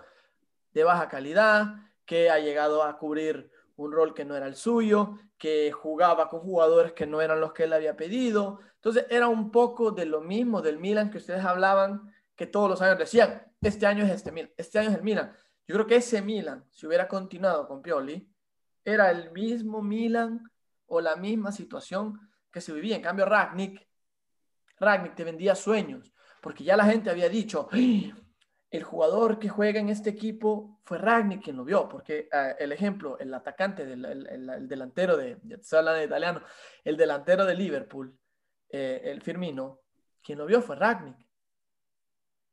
[0.73, 1.75] de baja calidad,
[2.05, 6.41] que ha llegado a cubrir un rol que no era el suyo, que jugaba con
[6.41, 8.59] jugadores que no eran los que él había pedido.
[8.75, 12.81] Entonces era un poco de lo mismo del Milan que ustedes hablaban, que todos los
[12.81, 15.33] años decían, este año es este Milan, este año es el Milan.
[15.67, 18.29] Yo creo que ese Milan, si hubiera continuado con Pioli,
[18.83, 20.43] era el mismo Milan
[20.87, 22.19] o la misma situación
[22.53, 22.95] que se vivía.
[22.95, 23.85] En cambio, Ragnick,
[24.79, 27.67] Ragnick te vendía sueños, porque ya la gente había dicho,
[28.69, 32.71] el jugador que juega en este equipo fue Ragnick quien lo vio, porque eh, el
[32.71, 36.41] ejemplo, el atacante, del, el, delantero de, ya habla de italiano,
[36.83, 38.17] el delantero de Liverpool,
[38.69, 39.81] eh, el Firmino,
[40.21, 41.17] quien lo vio fue Ragnick.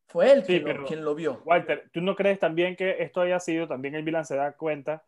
[0.07, 1.41] Fue él quien, lo, vio.
[1.45, 5.05] Walter, ¿tú no crees también que esto haya sido, también el Milan se da cuenta,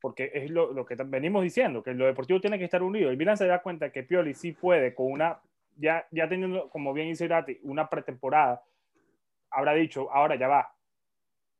[0.00, 3.10] porque es lo, lo, que venimos diciendo, que lo deportivo tiene que estar unido.
[3.10, 5.40] El Milan se da cuenta que Pioli sí puede, con una,
[5.76, 8.62] ya, ya teniendo, como bien dice Irati, una pretemporada,
[9.50, 10.72] habrá dicho, ahora ya va.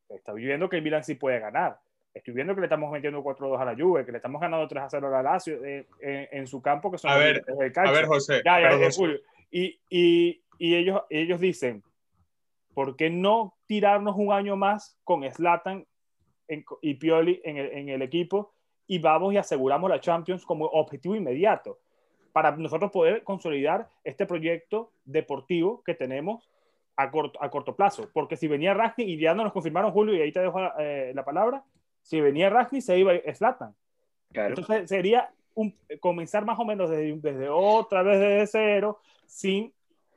[0.09, 1.79] Estoy viendo que el Milan sí puede ganar.
[2.15, 5.07] Estoy viendo que le estamos metiendo 4-2 a la Juve, que le estamos ganando 3-0
[5.07, 7.45] a la Lazio eh, en, su campo, que son a ver,
[7.77, 8.43] A ver, José.
[8.45, 8.89] Ya, ya,
[9.51, 11.83] Y, y, y ellos, ellos dicen,
[12.73, 15.87] ¿por qué no tirarnos un año más con Slatan
[16.81, 18.53] y Pioli en el, en el, equipo
[18.87, 21.79] y vamos y aseguramos la Champions como objetivo inmediato
[22.33, 26.51] para nosotros poder consolidar este proyecto deportivo que tenemos
[26.97, 28.11] a corto, a corto plazo?
[28.13, 31.13] Porque si venía Ragni, y ya no nos confirmaron Julio, y ahí te dejo eh,
[31.15, 31.63] la palabra,
[32.03, 33.75] si venía Ragni se iba Slatan.
[34.33, 39.73] Entonces sería un, comenzar más o menos desde, desde otra vez desde cero, sin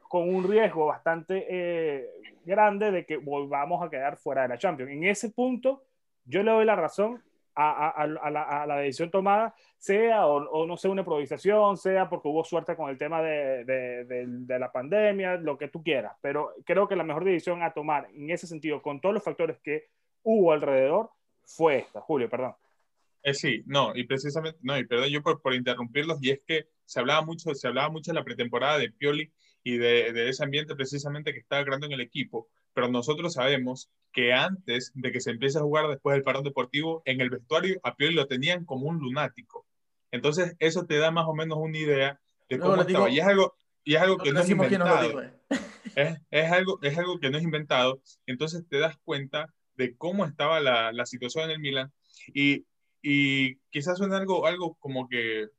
[0.10, 2.10] con un riesgo bastante eh,
[2.44, 4.92] grande de que volvamos a quedar fuera de la Champions.
[4.92, 5.84] En ese punto,
[6.30, 7.22] yo le doy la razón
[7.56, 12.46] a, a, a, la, decisión tomada, sea o, no sea una improvisación, sea porque hubo
[12.46, 16.16] suerte con el tema de, de, de, la pandemia, lo que tú quieras.
[16.22, 19.60] Pero creo que la mejor decisión a tomar en ese sentido, con todos los factores
[19.60, 19.90] que
[20.24, 21.10] hubo alrededor,
[21.44, 22.00] fue esta.
[22.00, 22.54] Julio, perdón.
[23.24, 26.68] Eh, sí, no, y precisamente, no, y perdón yo por, por interrumpirlos, y es que
[26.86, 30.76] se hablaba mucho, se hablaba mucho en la pretemporada de Pioli y de, ese ambiente
[30.76, 32.50] precisamente que estaba creando en el equipo.
[32.80, 37.02] Pero nosotros sabemos que antes de que se empiece a jugar después del parón deportivo,
[37.04, 39.66] en el vestuario a Pioli lo tenían como un lunático.
[40.12, 43.10] Entonces, eso te da más o menos una idea de cómo estaba.
[43.10, 43.54] y es algo,
[43.84, 45.22] y es algo que no es inventado.
[45.22, 45.34] Eh.
[46.32, 48.02] es, algo, es algo que no es inventado.
[48.26, 51.92] Entonces, te das cuenta de cómo estaba la, la situación en el Milan.
[52.34, 52.66] Y,
[53.02, 55.50] y quizás suene algo, algo como que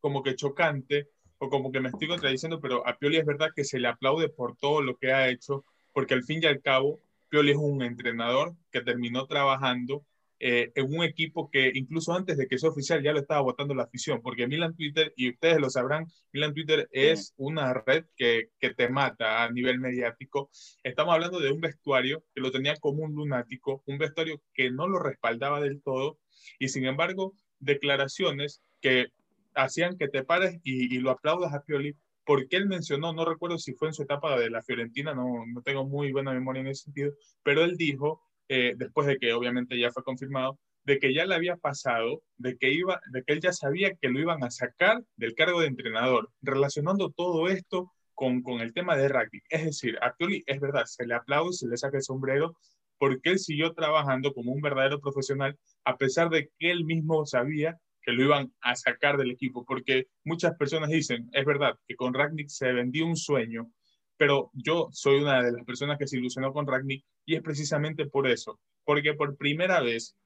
[0.00, 1.08] como que chocante,
[1.38, 4.28] o como que me estoy contradiciendo, pero a Pioli es verdad que se le aplaude
[4.28, 7.82] por todo lo que ha hecho, porque al fin y al cabo, Pioli es un
[7.82, 10.04] entrenador que terminó trabajando
[10.44, 13.74] eh, en un equipo que incluso antes de que sea oficial ya lo estaba votando
[13.74, 18.50] la afición, porque Milan Twitter, y ustedes lo sabrán, Milan Twitter es una red que,
[18.58, 20.50] que te mata a nivel mediático.
[20.82, 24.88] Estamos hablando de un vestuario que lo tenía como un lunático, un vestuario que no
[24.88, 26.18] lo respaldaba del todo,
[26.58, 29.12] y sin embargo, declaraciones que
[29.54, 31.94] hacían que te pares y, lo aplaudas a Pioli,
[32.24, 35.62] porque él mencionó, no recuerdo si fue en su etapa de la Fiorentina, no, no
[35.62, 37.12] tengo muy buena memoria en ese sentido,
[37.42, 41.34] pero él dijo, eh, después de que obviamente ya fue confirmado, de que ya le
[41.34, 45.02] había pasado, de que, iba, de que él ya sabía que lo iban a sacar
[45.16, 49.42] del cargo de entrenador, relacionando todo esto con, con el tema de rugby.
[49.48, 52.56] Es decir, a Pioli es verdad, se le aplaude, se le saca el sombrero,
[52.98, 57.78] porque él siguió trabajando como un verdadero profesional, a pesar de que él mismo sabía
[58.02, 62.14] que lo iban a sacar del equipo, porque muchas personas dicen, es verdad, que con
[62.14, 63.70] Ragnick se vendió un sueño,
[64.16, 68.06] pero yo soy una de las personas que se ilusionó con Ragnick y es precisamente
[68.06, 70.16] por eso, porque por primera vez,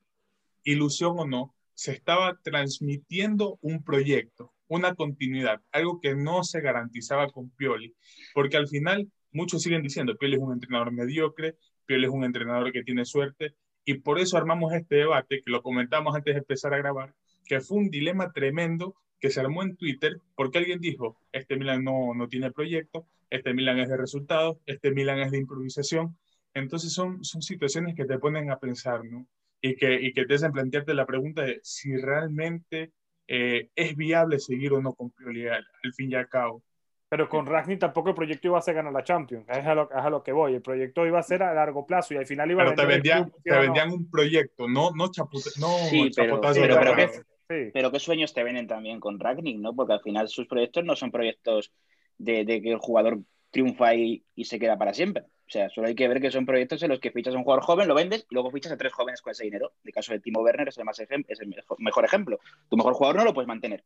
[0.65, 7.29] ilusión o no, se estaba transmitiendo un proyecto, una continuidad, algo que no se garantizaba
[7.31, 7.95] con Pioli,
[8.35, 12.73] porque al final muchos siguen diciendo, Pioli es un entrenador mediocre, Pioli es un entrenador
[12.73, 13.55] que tiene suerte,
[13.85, 17.15] y por eso armamos este debate, que lo comentamos antes de empezar a grabar,
[17.47, 21.85] que fue un dilema tremendo que se armó en Twitter porque alguien dijo, este Milan
[21.85, 26.17] no, no tiene proyecto, este Milan es de resultados, este Milan es de improvisación.
[26.55, 29.27] Entonces son, son situaciones que te ponen a pensar, ¿no?
[29.61, 32.93] Y que, y que te hacen plantearte la pregunta de si realmente
[33.27, 36.63] eh, es viable seguir o no con Pioli al, fin y al cabo.
[37.09, 39.85] Pero con Ragni tampoco el proyecto iba a ser ganar la Champions, es a, lo,
[39.91, 40.55] es a lo que voy.
[40.55, 42.67] El proyecto iba a ser a largo plazo y al final iba a.
[42.67, 47.11] Pero te vendían, te vendían un proyecto, no, no, chapute, no sí, pero, pero, que,
[47.47, 49.75] pero qué sueños te vienen también con Ragnick, ¿no?
[49.75, 51.73] Porque al final sus proyectos no son proyectos
[52.19, 53.21] de, que el jugador
[53.51, 55.25] triunfa y, se queda para siempre.
[55.25, 57.45] O sea, solo hay que ver que son proyectos en los que fichas a un
[57.45, 59.73] jugador joven, lo vendes y luego fichas a tres jóvenes con ese dinero.
[59.85, 60.87] El caso de Timo Werner es el,
[61.29, 62.41] es el mejor, ejemplo.
[62.69, 63.85] Tu mejor jugador no lo puedes mantener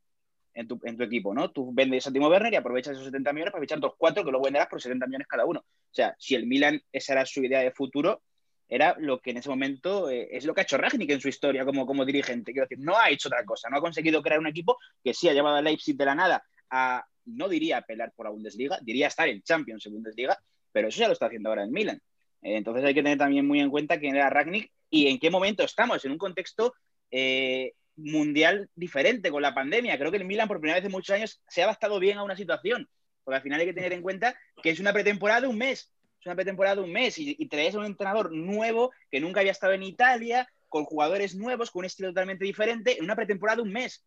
[0.54, 1.50] en tu, en tu, equipo, ¿no?
[1.50, 4.30] Tú vendes a Timo Werner y aprovechas esos 70 millones para fichar dos cuatro que
[4.30, 5.60] luego venderás por 70 millones cada uno.
[5.60, 8.22] O sea, si el Milan esa era su idea de futuro,
[8.70, 11.28] era lo que en ese momento eh, es lo que ha hecho Ragnick en su
[11.28, 12.52] historia como, como dirigente.
[12.52, 15.28] Quiero decir, no ha hecho otra cosa, no ha conseguido crear un equipo que sí
[15.28, 19.08] ha llevado a Leipzig de la nada a, no diría pelear por la Bundesliga, diría
[19.08, 20.38] estar en Champions en Bundesliga,
[20.70, 22.00] pero eso ya lo está haciendo ahora en Milan.
[22.42, 25.30] Eh, entonces hay que tener también muy en cuenta quién era Ragnick y en qué
[25.30, 26.72] momento estamos, en un contexto
[27.10, 29.98] eh, mundial diferente con la pandemia.
[29.98, 32.22] Creo que el Milan por primera vez en muchos años se ha adaptado bien a
[32.22, 32.88] una situación,
[33.24, 35.92] porque al final hay que tener en cuenta que es una pretemporada de un mes,
[36.20, 39.40] es una pretemporada de un mes y, y traes a un entrenador nuevo que nunca
[39.40, 43.56] había estado en Italia, con jugadores nuevos, con un estilo totalmente diferente, en una pretemporada
[43.56, 44.04] de un mes.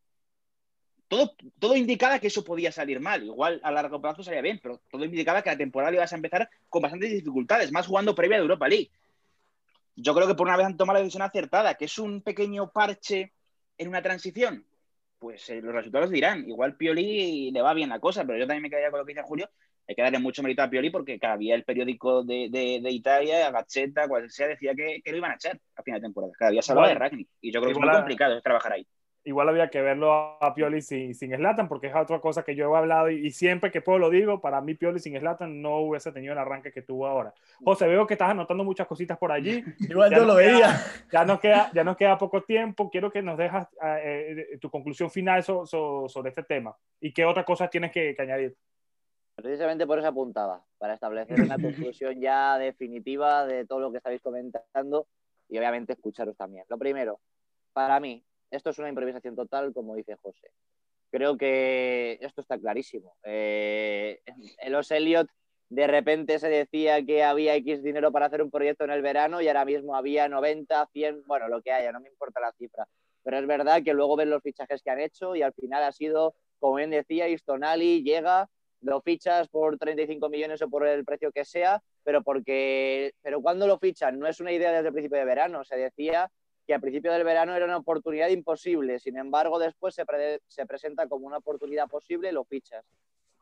[1.07, 3.23] Todo, todo, indicaba que eso podía salir mal.
[3.23, 6.49] Igual a largo plazo salía bien, pero todo indicaba que la temporada ibas a empezar
[6.69, 8.89] con bastantes dificultades, más jugando previa de Europa League.
[9.95, 12.71] Yo creo que por una vez han tomado la decisión acertada, que es un pequeño
[12.71, 13.33] parche
[13.77, 14.65] en una transición.
[15.19, 16.47] Pues eh, los resultados dirán.
[16.49, 19.13] Igual Pioli le va bien la cosa, pero yo también me quedaría con lo que
[19.13, 19.49] dice Julio.
[19.87, 22.91] Hay que darle mucho mérito a Pioli porque cada día el periódico de, de, de
[22.91, 26.33] Italia, Gazzetta, cual sea, decía que, que, lo iban a echar a final de temporada.
[26.37, 27.27] Cada día se hablaba de Ragnick.
[27.41, 28.87] Y yo creo que es muy complicado trabajar ahí
[29.25, 32.73] igual había que verlo a Pioli sin, sin Slatan, porque es otra cosa que yo
[32.73, 35.77] he hablado y, y, siempre que puedo lo digo, para mí Pioli sin Slatan no
[35.77, 37.33] hubiese tenido el arranque que tuvo ahora.
[37.63, 39.63] José, veo que estás anotando muchas cositas por allí.
[39.79, 40.79] Igual ya yo lo queda, veía.
[41.11, 42.89] Ya nos, queda, ya nos queda poco tiempo.
[42.89, 47.25] Quiero que nos dejas eh, tu conclusión final so, so, sobre este tema y qué
[47.25, 48.55] otras cosas tienes que, que añadir.
[49.35, 51.57] Precisamente por eso apuntaba, para establecer una
[51.93, 55.07] conclusión ya definitiva de todo lo que estáis comentando
[55.49, 56.65] y obviamente escucharos también.
[56.69, 57.19] Lo primero,
[57.73, 60.51] para mí, esto es una improvisación total, como dice José.
[61.11, 63.15] Creo que esto está clarísimo.
[63.23, 64.21] Eh,
[64.67, 65.27] los Elliot
[65.69, 69.41] de repente se decía que había X dinero para hacer un proyecto en el verano
[69.41, 72.87] y ahora mismo había 90, 100, bueno, lo que haya, no me importa la cifra.
[73.23, 75.91] Pero es verdad que luego ven los fichajes que han hecho y al final ha
[75.91, 78.49] sido, como bien decía, Istonali llega,
[78.83, 83.65] lo fichas por 35 millones o por el precio que sea, pero porque, pero cuando
[83.65, 86.29] lo fichan no es una idea desde el principio de verano, se decía
[86.67, 90.65] que a principio del verano era una oportunidad imposible, sin embargo después se, pre se
[90.65, 92.85] presenta como una oportunidad posible y lo fichas.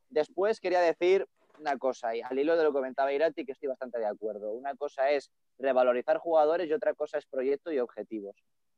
[0.10, 1.28] Después quería decir
[1.60, 4.52] una cosa, y al hilo de lo que comentaba Irati, que estoy bastante de acuerdo.
[4.52, 5.30] Una cosa es
[5.60, 8.36] revalorizar jugadores y otra cosa es proyecto y objetivos.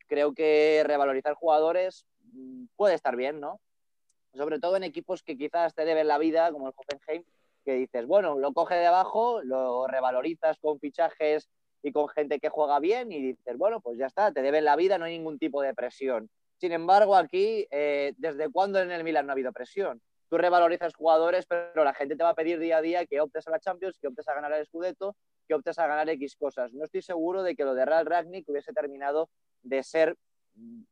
[0.07, 3.61] Creo que revalorizar jugadores mm, puede estar bien, ¿no?
[4.33, 7.23] Sobre todo en equipos que quizás te deben la vida, como el Hoffenheim,
[7.63, 11.49] que dices, bueno, lo coge de abajo, lo revalorizas con fichajes
[11.81, 14.75] y con gente que juega bien y dices, bueno, pues ya está, te deben la
[14.75, 16.29] vida, no hay ningún tipo de presión.
[16.57, 20.01] Sin embargo, aquí, eh, ¿desde cuándo en el Milan no ha habido presión?
[20.29, 23.47] Tú revalorizas jugadores, pero la gente te va a pedir día a día que optes
[23.47, 25.15] a la Champions, que optes a ganar el Scudetto,
[25.47, 26.73] que optes a ganar X cosas.
[26.73, 29.29] No estoy seguro de que lo de Real Ragnick hubiese terminado
[29.61, 30.15] de ser,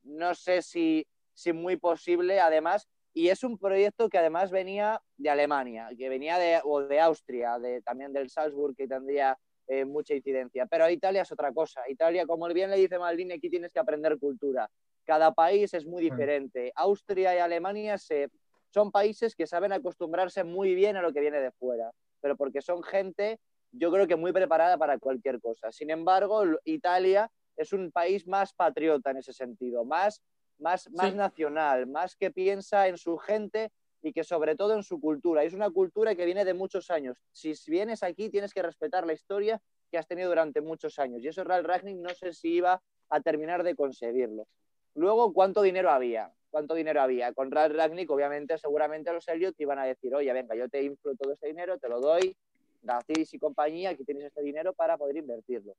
[0.04, 5.30] no sé si, si muy posible, además, y es un proyecto que además venía de
[5.30, 9.38] Alemania, que venía de, o de Austria, de, también del Salzburg, que tendría
[9.68, 10.66] eh, mucha incidencia.
[10.66, 11.82] Pero Italia es otra cosa.
[11.89, 14.70] Italia, como bien le dice Maldini, aquí tienes que aprender cultura.
[15.05, 16.72] Cada país es muy diferente.
[16.76, 18.30] Austria y Alemania se,
[18.70, 21.91] son países que saben acostumbrarse muy bien a lo que viene de fuera,
[22.22, 23.39] pero porque son gente,
[23.72, 25.72] yo creo que muy preparada para cualquier cosa.
[25.72, 30.22] Sin embargo, Italia es un país más patriota en ese sentido, más,
[30.62, 31.16] más, más sí.
[31.16, 35.43] nacional, más que piensa en su gente y que sobre todo en su cultura.
[35.43, 37.18] Es una cultura que viene de muchos años.
[37.32, 41.24] Si vienes aquí tienes que respetar la historia que has tenido durante muchos años.
[41.24, 44.47] Y eso Real Ragnick no sé si iba a terminar de conseguirlo.
[44.95, 46.32] Luego, ¿cuánto dinero había?
[46.49, 47.34] ¿Cuánto dinero había?
[47.34, 51.16] Con Real Ragnick, obviamente, seguramente los Elliot iban a decir, oye, venga, yo te inflo
[51.16, 52.36] todo este dinero, te lo doy,
[52.82, 55.76] Dacis y compañía, aquí tienes este dinero para poder invertirlo.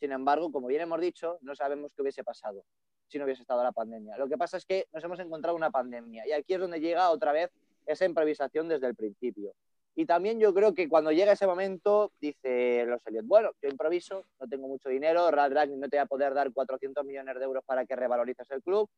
[0.00, 2.64] Sin embargo, como bien hemos dicho, no sabemos qué hubiese pasado
[3.12, 4.16] si no hubiese estado la pandemia.
[4.16, 7.10] Lo que pasa es que nos hemos encontrado una pandemia y aquí es donde llega
[7.10, 7.50] otra vez
[7.86, 9.52] esa improvisación desde el principio.
[9.94, 14.24] Y también yo creo que cuando llega ese momento, dice los Elliot, bueno, yo improviso,
[14.40, 17.62] no tengo mucho dinero, Rad no te va a poder dar 400 millones de euros
[17.64, 18.88] para que revalorices el club.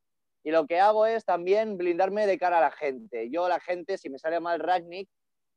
[0.44, 3.28] Y lo que hago es también blindarme de cara a la gente.
[3.30, 5.08] Yo, la gente, si me sale mal Ragnick,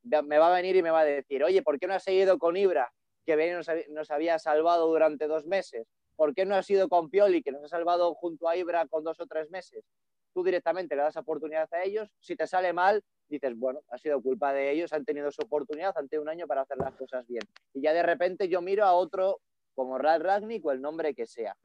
[0.04, 2.40] me va a venir y me va a decir, oye, ¿por qué no has seguido
[2.40, 2.92] con Ibra,
[3.26, 5.86] que nos había salvado durante dos meses?
[6.18, 9.04] ¿Por qué no has ido con Pioli, que nos ha salvado junto a Ibra con
[9.04, 9.86] dos o tres meses?
[10.34, 12.10] Tú directamente le das oportunidad a ellos.
[12.20, 15.96] Si te sale mal, dices, bueno, ha sido culpa de ellos, han tenido su oportunidad
[15.96, 17.44] ante un año para hacer las cosas bien.
[17.72, 19.42] Y ya de repente yo miro a otro
[19.76, 21.56] como Rad Ragnick o el nombre que sea.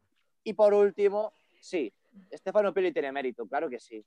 [0.45, 1.91] Y por último, sí,
[2.31, 4.05] Stefano Pioli tiene mérito, claro que sí.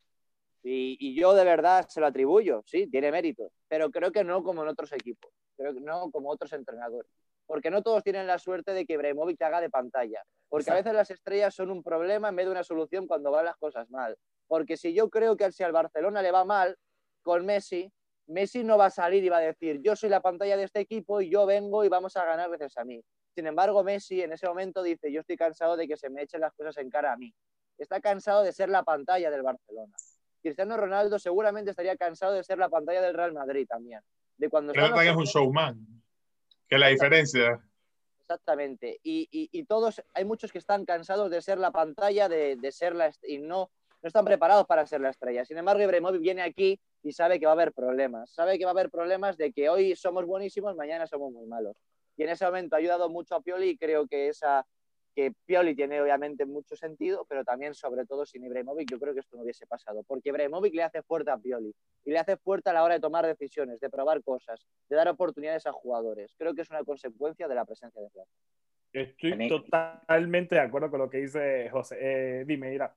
[0.61, 4.43] Y, y, yo de verdad se lo atribuyo, sí, tiene mérito, pero creo que no
[4.43, 7.11] como en otros equipos, creo que no como otros entrenadores
[7.45, 10.93] porque no todos tienen la suerte de que Ibrahimovic haga de pantalla, porque a veces
[10.93, 14.17] las estrellas son un problema en vez de una solución cuando van las cosas mal.
[14.47, 16.77] Porque si yo creo que si al Barcelona le va mal
[17.21, 17.91] con Messi,
[18.27, 20.79] Messi no va a salir y va a decir, yo soy la pantalla de este
[20.79, 23.03] equipo y yo vengo y vamos a ganar veces a mí.
[23.35, 26.41] Sin embargo, Messi en ese momento dice, yo estoy cansado de que se me echen
[26.41, 27.33] las cosas en cara a mí.
[27.77, 29.93] Está cansado de ser la pantalla del Barcelona.
[30.41, 33.99] Cristiano Ronaldo seguramente estaría cansado de ser la pantalla del Real Madrid también.
[34.37, 36.03] De cuando que es un showman.
[36.69, 37.61] Que la diferencia.
[38.21, 38.99] Exactamente.
[39.03, 42.95] Y, y, todos, hay muchos que están cansados de ser la pantalla, de, de ser
[42.95, 43.69] la y no,
[44.01, 45.45] no están preparados para ser la estrella.
[45.45, 48.31] Sin embargo, Ibrahimovic viene aquí y sabe que va a haber problemas.
[48.33, 51.77] Sabe que va a haber problemas de que hoy somos buenísimos, mañana somos muy malos
[52.17, 54.65] y en ese momento ha ayudado mucho a Pioli y creo que esa
[55.15, 59.21] que Pioli tiene obviamente mucho sentido, pero también sobre todo sin Ibrahimovic yo creo que
[59.21, 62.69] esto no hubiese pasado, porque Ibrahimovic le hace fuerte a Pioli y le hace fuerte
[62.69, 66.35] a la hora de tomar decisiones, de probar cosas, de dar oportunidades a jugadores.
[66.37, 68.29] Creo que es una consecuencia de la presencia de Plata.
[68.91, 71.97] Estoy totalmente de acuerdo con lo que dice José.
[71.99, 72.95] Eh, dime, Ira.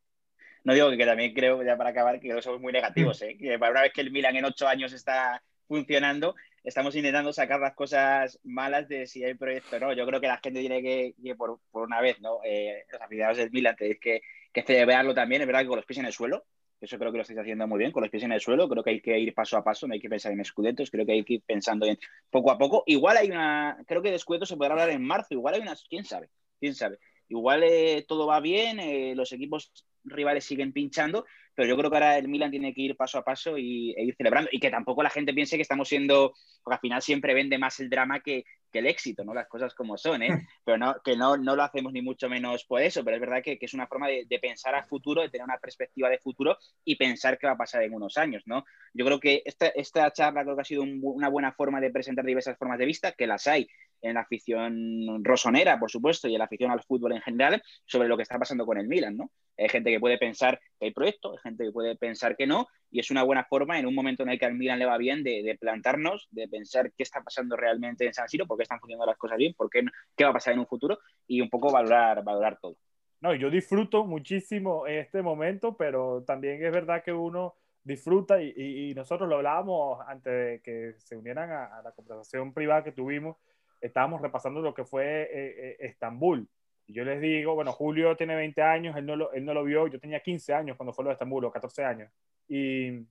[0.64, 3.37] No digo que, también creo, ya para acabar, que somos muy negativos, ¿eh?
[3.39, 6.35] que para una vez que el Milan en ocho años está funcionando,
[6.69, 9.93] estamos intentando sacar las cosas malas de si hay proyecto o no.
[9.95, 12.41] Yo creo que la gente tiene que, por, por, una vez, ¿no?
[12.45, 14.21] Eh, los aficionados del Milan tenéis que,
[14.53, 15.43] que también.
[15.43, 16.45] Es verdad que con los pies en el suelo,
[16.81, 18.69] eso creo que lo estáis haciendo muy bien, con los pies en el suelo.
[18.69, 21.07] Creo que hay que ir paso a paso, no hay que pensar en escudetos, creo
[21.07, 21.99] que hay que ir pensando en
[22.31, 22.85] poco a poco.
[22.87, 25.85] Igual hay una, creo que de escudetos se podrá hablar en marzo, igual hay unas,
[25.89, 26.29] quién sabe,
[26.61, 26.99] quién sabe.
[27.29, 29.73] Igual eh, todo va bien, eh, los equipos
[30.05, 31.25] rivales siguen pinchando,
[31.55, 34.05] pero yo creo que ahora el Milan tiene que ir paso a paso y, e
[34.05, 34.49] ir celebrando.
[34.53, 36.33] Y que tampoco la gente piense que estamos siendo,
[36.63, 39.35] porque al final siempre vende más el drama que, que el éxito, ¿no?
[39.35, 40.29] Las cosas como son, ¿eh?
[40.65, 43.43] Pero no, que no, no lo hacemos ni mucho menos por eso, pero es verdad
[43.43, 46.19] que, que es una forma de, de, pensar a futuro, de tener una perspectiva de
[46.19, 48.65] futuro y pensar qué va a pasar en unos años, ¿no?
[48.93, 51.91] Yo creo que esta, esta charla creo que ha sido un, una buena forma de
[51.91, 53.69] presentar diversas formas de vista, que las hay
[54.01, 58.09] en la afición rosonera, por supuesto, y en la afición al fútbol en general, sobre
[58.09, 59.31] lo que está pasando con el Milan, ¿no?
[59.57, 62.69] Hay gente que puede pensar que hay proyecto, hay gente que puede pensar que no,
[62.91, 64.97] y es una buena forma en un momento en el que al Milan le va
[64.99, 68.63] bien de, de plantarnos, de pensar qué está pasando realmente en San Siro, por qué
[68.63, 69.83] están funcionando las cosas bien, por qué,
[70.17, 72.77] qué va a pasar en un futuro, y un poco valorar, valorar todo.
[73.21, 78.91] No, yo disfruto muchísimo este momento, pero también es verdad que uno disfruta y, y,
[78.91, 82.93] y nosotros lo hablábamos antes de que se unieran a, a la conversación privada que
[82.93, 83.37] tuvimos,
[83.81, 86.49] estábamos repasando lo que fue eh, eh, Estambul.
[86.87, 89.89] Yo les digo, bueno, Julio tiene 20 años, él no, lo, él no lo vio,
[89.89, 92.11] yo tenía 15 años cuando fue lo de Estambul, o 14 años.
[92.49, 93.07] Y,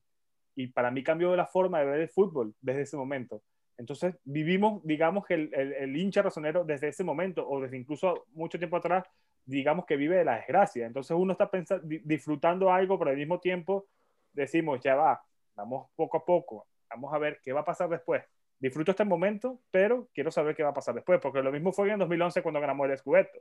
[0.56, 3.44] y para mí cambió la forma de ver el fútbol desde ese momento.
[3.78, 8.26] Entonces vivimos, digamos que el, el, el, hincha razonero desde ese momento, o desde incluso
[8.34, 9.06] mucho tiempo atrás,
[9.46, 10.88] digamos que vive de la desgracia.
[10.88, 13.86] Entonces uno está pensando, disfrutando algo, pero al mismo tiempo
[14.34, 15.24] decimos, ya va,
[15.56, 18.24] vamos poco a poco, vamos a ver qué va a pasar después
[18.60, 21.92] disfruto este momento, pero quiero saber qué va a pasar después, porque lo mismo fue
[21.92, 23.40] en 2011 cuando ganamos el Scudetto,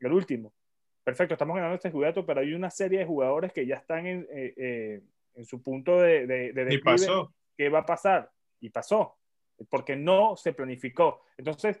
[0.00, 0.52] el último.
[1.02, 4.26] Perfecto, estamos ganando este Scudetto, pero hay una serie de jugadores que ya están en,
[4.30, 5.02] eh, eh,
[5.34, 7.32] en su punto de, de, de y pasó.
[7.56, 8.30] ¿Qué va a pasar?
[8.60, 9.18] Y pasó,
[9.68, 11.22] porque no se planificó.
[11.36, 11.80] Entonces,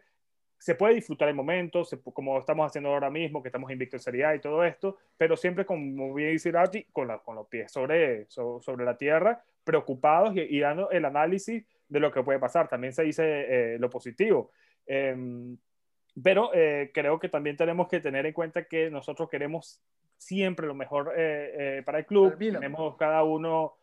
[0.58, 4.04] se puede disfrutar el momento, se, como estamos haciendo ahora mismo, que estamos invictos en
[4.04, 7.46] Serie A y todo esto, pero siempre, como bien dice Rati, con, la, con los
[7.46, 12.22] pies sobre, sobre, sobre la tierra, preocupados y, y dando el análisis de lo que
[12.22, 12.68] puede pasar.
[12.68, 13.24] También se dice
[13.74, 14.50] eh, lo positivo.
[14.86, 15.14] Eh,
[16.22, 19.80] pero eh, creo que también tenemos que tener en cuenta que nosotros queremos
[20.16, 22.36] siempre lo mejor eh, para el club.
[22.38, 23.74] Tenemos cada uno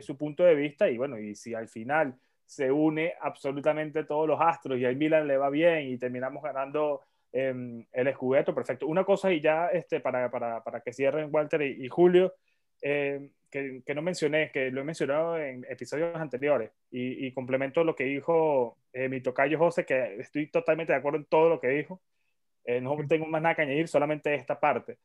[0.00, 4.40] su punto de vista y bueno, y si al final se une absolutamente todos los
[4.40, 7.02] astros y al Milan le va bien y terminamos ganando
[7.32, 8.88] el Scudetto, perfecto.
[8.88, 12.34] Una cosa y ya este, para, para, para que cierren Walter y, y Julio,
[12.82, 17.84] eh, que, que, no mencioné, que lo he mencionado en episodios anteriores y, y complemento
[17.84, 21.60] lo que dijo eh, mi tocayo José, que estoy totalmente de acuerdo en todo lo
[21.60, 22.00] que dijo.
[22.64, 24.98] Eh, no tengo más nada que añadir, solamente esta parte.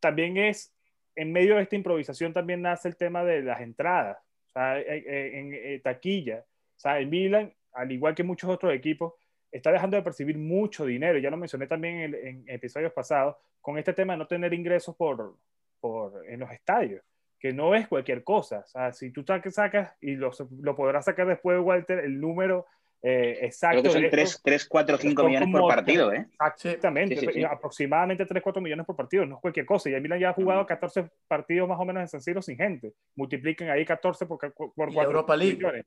[0.00, 0.74] También es,
[1.14, 4.18] en medio de esta improvisación también nace el tema de las entradas,
[4.48, 6.44] o sea, en, en, en taquilla.
[6.76, 9.14] O sea, el Milan, al igual que muchos otros equipos,
[9.50, 11.18] está dejando de percibir mucho dinero.
[11.18, 14.94] Ya lo mencioné también en, en episodios pasados, con este tema de no tener ingresos
[14.94, 15.36] por,
[15.80, 17.02] por, en los estadios,
[17.38, 18.60] que no es cualquier cosa.
[18.60, 22.66] O sea, si tú sacas, sacas y lo, lo podrás sacar después, Walter, el número
[23.02, 23.82] eh, exacto.
[23.82, 26.26] Creo que son 3, 3, 4, 5 millones por partido, ¿eh?
[26.44, 27.44] Exactamente, sí, sí, sí.
[27.44, 29.90] aproximadamente 3, 4 millones por partido, no es cualquier cosa.
[29.90, 32.56] Y el Milan ya ha jugado 14 partidos más o menos en San Siro sin
[32.56, 32.94] gente.
[33.14, 35.56] Multipliquen ahí 14 por, por 4 Europa League.
[35.56, 35.86] millones.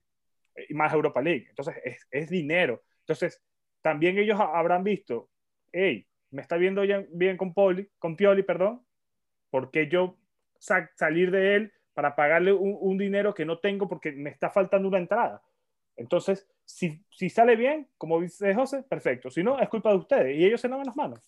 [0.69, 1.47] Y más Europa League.
[1.49, 2.83] Entonces, es, es dinero.
[3.01, 3.41] Entonces,
[3.81, 5.29] también ellos habrán visto,
[5.71, 8.81] hey, me está viendo bien, bien con, Poli, con Pioli, perdón,
[9.49, 10.17] ¿Por qué yo
[10.57, 14.49] sa salir de él para pagarle un, un, dinero que no tengo porque me está
[14.49, 15.41] faltando una entrada?
[15.95, 19.29] Entonces, si, si sale bien, como dice José, perfecto.
[19.29, 21.19] Si no, es culpa de ustedes y ellos se lavan las manos.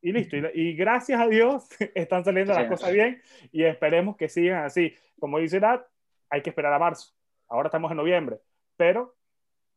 [0.00, 0.36] Y listo.
[0.36, 3.20] Y, y gracias a Dios están saliendo sí, las cosas bien
[3.52, 4.94] y esperemos que sigan así.
[5.18, 5.82] Como dice Nat,
[6.30, 7.12] hay que esperar a marzo.
[7.48, 8.38] Ahora estamos en noviembre.
[8.76, 9.16] Pero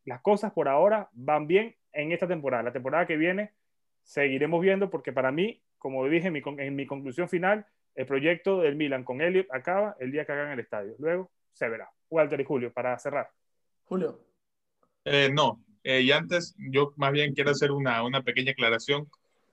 [0.05, 2.63] las cosas por ahora van bien en esta temporada.
[2.63, 3.51] La temporada que viene
[4.03, 7.65] seguiremos viendo porque para mí, como dije en mi, en mi conclusión final,
[7.95, 10.93] el proyecto del Milan con Elliot acaba el día que hagan el estadio.
[10.99, 11.89] Luego se verá.
[12.09, 13.29] Walter y Julio, para cerrar.
[13.85, 14.23] Julio.
[15.03, 19.09] Eh, no, eh, y antes yo más bien quiero hacer una, una pequeña aclaración,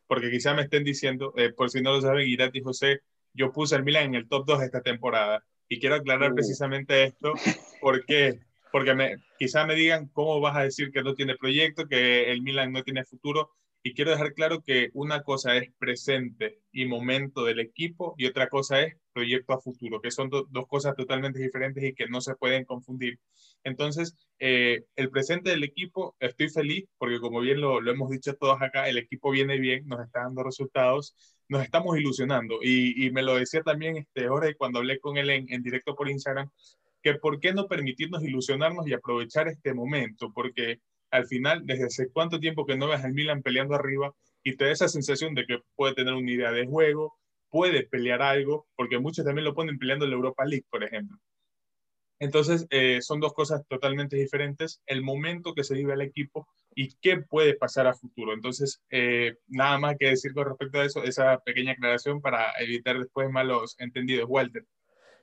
[0.07, 3.01] porque quizá me estén diciendo, eh, por si no lo saben, Irati y José,
[3.33, 5.43] yo puse el Milan en el top 2 esta temporada.
[5.67, 6.35] Y quiero aclarar uh.
[6.35, 7.33] precisamente esto,
[7.81, 12.31] porque, porque me, quizá me digan cómo vas a decir que no tiene proyecto, que
[12.31, 13.51] el Milan no tiene futuro.
[13.83, 18.49] Y quiero dejar claro que una cosa es presente y momento del equipo y otra
[18.49, 22.35] cosa es proyecto a futuro, que son dos cosas totalmente diferentes y que no se
[22.35, 23.19] pueden confundir.
[23.65, 28.35] Entonces, eh, el presente del equipo, estoy feliz porque como bien lo, lo, hemos dicho
[28.35, 31.15] todos acá, el equipo viene bien, nos está dando resultados,
[31.49, 32.59] nos estamos ilusionando.
[32.63, 35.95] Y, y me lo decía también este, Jorge cuando hablé con él en, en directo
[35.95, 36.51] por Instagram,
[37.03, 42.11] que por qué no permitirnos ilusionarnos y aprovechar este momento, porque al final, desde hace
[42.11, 45.47] cuánto tiempo que no ves al Milan peleando arriba y te da esa sensación de
[45.47, 47.17] que puede tener una idea de juego,
[47.51, 51.19] puede pelear algo, porque muchos también lo ponen peleando en la Europa League, por ejemplo.
[52.21, 56.95] Entonces, eh, son dos cosas totalmente diferentes, el momento que se vive el equipo y
[57.01, 58.33] qué puede pasar a futuro.
[58.33, 62.99] Entonces, eh, nada más que decir con respecto a eso, esa pequeña aclaración para evitar
[62.99, 64.27] después malos entendidos.
[64.29, 64.65] Walter.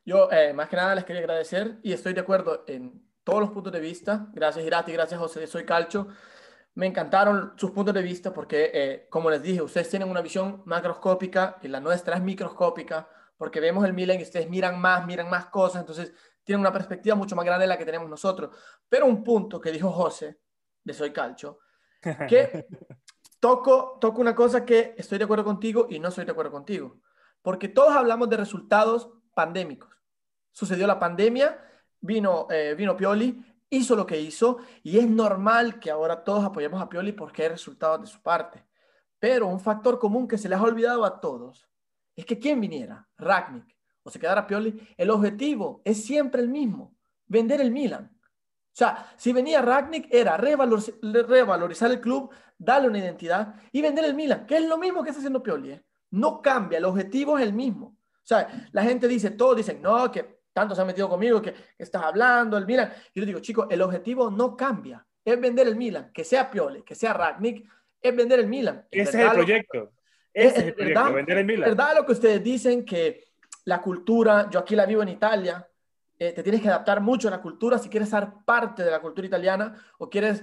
[0.05, 3.49] Yo, eh, más que nada, les quería agradecer y estoy de acuerdo en todos los
[3.49, 4.29] puntos de vista.
[4.31, 6.07] Gracias, Irati, gracias, José, soy Calcho.
[6.75, 10.61] Me encantaron sus puntos de vista porque, eh, como les dije, ustedes tienen una visión
[10.65, 15.29] macroscópica y la nuestra es microscópica porque vemos el Milan y ustedes miran más, miran
[15.29, 16.13] más cosas, entonces
[16.43, 18.55] tienen una perspectiva mucho más grande de la que tenemos nosotros.
[18.87, 20.39] Pero un punto que dijo José,
[20.83, 21.59] de Soy Calcho,
[22.27, 22.67] que
[23.39, 26.99] toco, toco una cosa que estoy de acuerdo contigo y no estoy de acuerdo contigo.
[27.41, 29.89] Porque todos hablamos de resultados pandémicos.
[30.51, 31.59] Sucedió la pandemia
[32.05, 36.81] vino, eh, vino Pioli, hizo lo que hizo y es normal que ahora todos apoyemos
[36.81, 38.65] a Pioli porque hay resultados de su parte.
[39.19, 41.67] Pero un factor común que se les ha olvidado a todos
[42.15, 46.95] es que quien viniera, Ragnick o se quedara Pioli, el objetivo es siempre el mismo,
[47.25, 48.11] vender el Milan.
[48.15, 54.13] O sea, si venía Ragnick era revalorizar el club, darle una identidad y vender el
[54.13, 55.71] Milan, que es lo mismo que está haciendo Pioli.
[55.71, 55.85] ¿eh?
[56.11, 57.97] No cambia, el objetivo es el mismo.
[58.25, 61.53] O sea, la gente dice, todos dicen, no, que tanto se han metido conmigo que,
[61.77, 62.89] estás hablando, el Milan.
[63.13, 65.05] Yo le digo, chicos, el objetivo no cambia.
[65.25, 67.69] Es vender el Milan, que sea Piole, que sea Ragnick,
[68.01, 68.85] es vender el Milan.
[68.89, 69.91] Ese es el proyecto.
[70.31, 71.69] Ese es, el proyecto, verdad, vender el Milan.
[71.69, 73.25] verdad lo que ustedes dicen que
[73.65, 75.67] la cultura, yo aquí la vivo en Italia,
[76.17, 79.01] eh, te tienes que adaptar mucho a la cultura si quieres ser parte de la
[79.01, 80.41] cultura italiana o quieres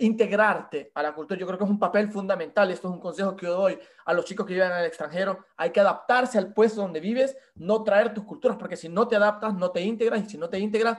[0.00, 1.40] integrarte a la cultura.
[1.40, 2.70] Yo creo que es un papel fundamental.
[2.70, 5.46] Esto es un consejo que yo doy a los chicos que viven en el extranjero.
[5.56, 9.16] Hay que adaptarse al puesto donde vives, no traer tus culturas, porque si no te
[9.16, 10.98] adaptas, no te integras, y si no te integras,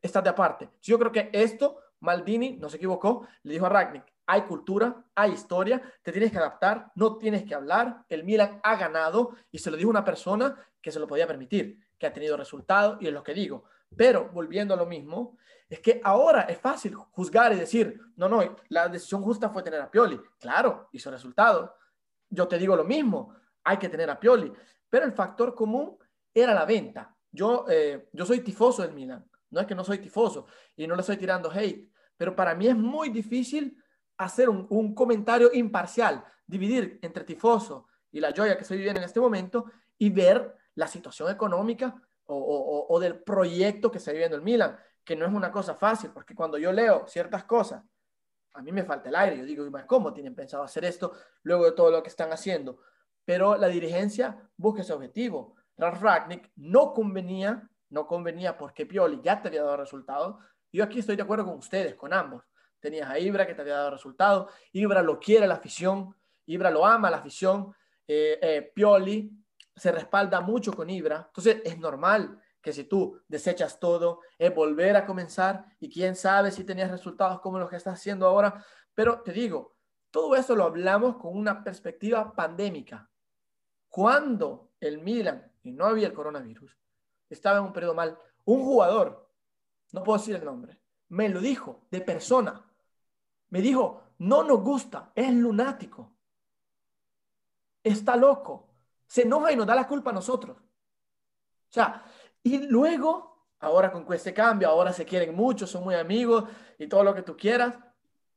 [0.00, 0.70] estás de aparte.
[0.80, 5.32] Yo creo que esto, Maldini no se equivocó, le dijo a Ragnick, hay cultura, hay
[5.32, 8.04] historia, te tienes que adaptar, no tienes que hablar.
[8.08, 11.78] El Milan ha ganado y se lo dijo una persona que se lo podía permitir,
[12.00, 13.64] que ha tenido resultados y es lo que digo.
[13.94, 15.36] Pero volviendo a lo mismo,
[15.68, 19.80] es que ahora es fácil juzgar y decir, no, no, la decisión justa fue tener
[19.80, 20.18] a Pioli.
[20.38, 21.76] Claro, hizo resultado.
[22.30, 24.50] Yo te digo lo mismo, hay que tener a Pioli.
[24.88, 25.98] Pero el factor común
[26.32, 27.14] era la venta.
[27.30, 29.24] Yo, eh, yo soy tifoso del Milan.
[29.50, 32.68] No es que no soy tifoso y no le estoy tirando hate, pero para mí
[32.68, 33.76] es muy difícil
[34.16, 39.06] hacer un, un comentario imparcial, dividir entre tifoso y la joya que estoy viviendo en
[39.06, 39.66] este momento
[39.98, 45.26] y ver la situación económica o, del proyecto que está viviendo el Milan que no
[45.26, 47.82] es una cosa fácil, porque cuando yo leo ciertas cosas,
[48.54, 49.38] a mí me falta el aire.
[49.38, 51.12] Yo digo, ¿cómo tienen pensado hacer esto
[51.42, 52.80] luego de todo lo que están haciendo?
[53.24, 55.54] Pero la dirigencia busca ese objetivo.
[55.76, 60.36] Ralf Ragnick no convenía, no convenía porque Pioli ya te había dado resultados.
[60.72, 62.44] Yo aquí estoy de acuerdo con ustedes, con ambos.
[62.78, 64.50] Tenías a Ibra que te había dado resultados.
[64.72, 66.14] Ibra lo quiere la afición.
[66.46, 67.74] Ibra lo ama la afición.
[68.06, 69.30] Eh, eh, Pioli
[69.76, 71.24] se respalda mucho con Ibra.
[71.28, 76.50] Entonces es normal que si tú desechas todo, es volver a comenzar y quién sabe
[76.50, 78.64] si tenías resultados como los que estás haciendo ahora.
[78.94, 79.76] Pero te digo,
[80.10, 83.08] todo eso lo hablamos con una perspectiva pandémica.
[83.88, 86.76] Cuando el Milan, y no había el coronavirus,
[87.28, 89.28] estaba en un periodo mal, un jugador,
[89.92, 92.64] no puedo decir el nombre, me lo dijo de persona.
[93.50, 96.12] Me dijo, no nos gusta, es lunático.
[97.82, 98.69] Está loco.
[99.10, 100.56] Se enoja y nos da la culpa a nosotros.
[100.56, 102.04] O sea,
[102.44, 106.44] y luego, ahora con este cambio, ahora se quieren mucho, son muy amigos
[106.78, 107.74] y todo lo que tú quieras,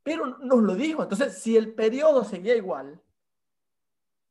[0.02, 1.04] pero nos lo dijo.
[1.04, 3.00] Entonces, si el periodo seguía igual,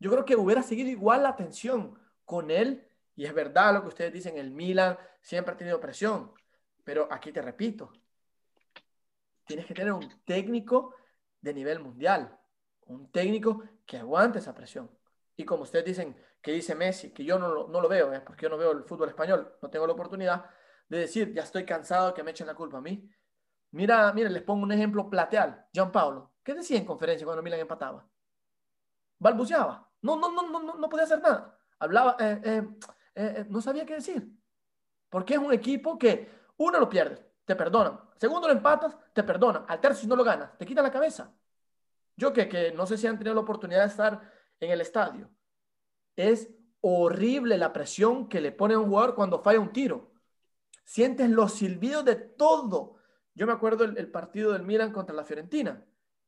[0.01, 2.89] yo creo que hubiera seguido igual la tensión con él.
[3.15, 6.33] Y es verdad lo que ustedes dicen, el Milan siempre ha tenido presión.
[6.83, 7.93] Pero aquí te repito,
[9.47, 10.97] tienes que tener un técnico
[11.41, 12.37] de nivel mundial.
[12.87, 14.91] Un técnico que aguante esa presión.
[15.37, 18.21] Y como ustedes dicen, que dice Messi, que yo no no lo veo, ¿eh?
[18.21, 20.45] porque yo no veo el fútbol español, no tengo la oportunidad
[20.89, 23.11] de decir, ya estoy cansado que me echen la culpa a mí.
[23.71, 25.67] Mira, mira, les pongo un ejemplo plateal.
[25.91, 28.07] Paulo, ¿qué decía en conferencia cuando Milan empataba?
[29.19, 29.91] Balbuceaba.
[30.03, 31.59] No, no, no, no, no podía hacer nada.
[31.79, 32.69] Hablaba, eh, eh,
[33.15, 34.29] eh, no sabía qué decir.
[35.09, 37.99] Porque es un equipo que, uno lo pierdes, te perdonan.
[38.19, 39.65] Segundo lo empatas, te perdonan.
[39.69, 41.35] Al tercio, si no lo ganas, te quita la cabeza.
[42.17, 44.32] Yo que, que no sé si han tenido la oportunidad de estar
[44.63, 45.29] en el estadio.
[46.17, 46.51] Es
[46.81, 50.13] horrible la presión que le pone a un jugador cuando falla un tiro.
[50.85, 52.97] Sientes los silbidos de todo.
[53.35, 55.85] Yo me acuerdo el, partido del Milan contra la Fiorentina,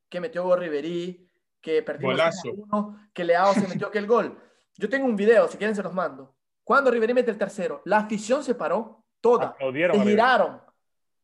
[0.09, 1.29] que metió Riverí,
[1.61, 2.09] que perdió
[2.55, 4.39] uno, que Leao se metió aquel gol.
[4.77, 6.35] Yo tengo un video, si quieren se los mando.
[6.63, 9.57] Cuando Riverí mete el tercero, la afición se paró toda.
[9.59, 10.61] Se giraron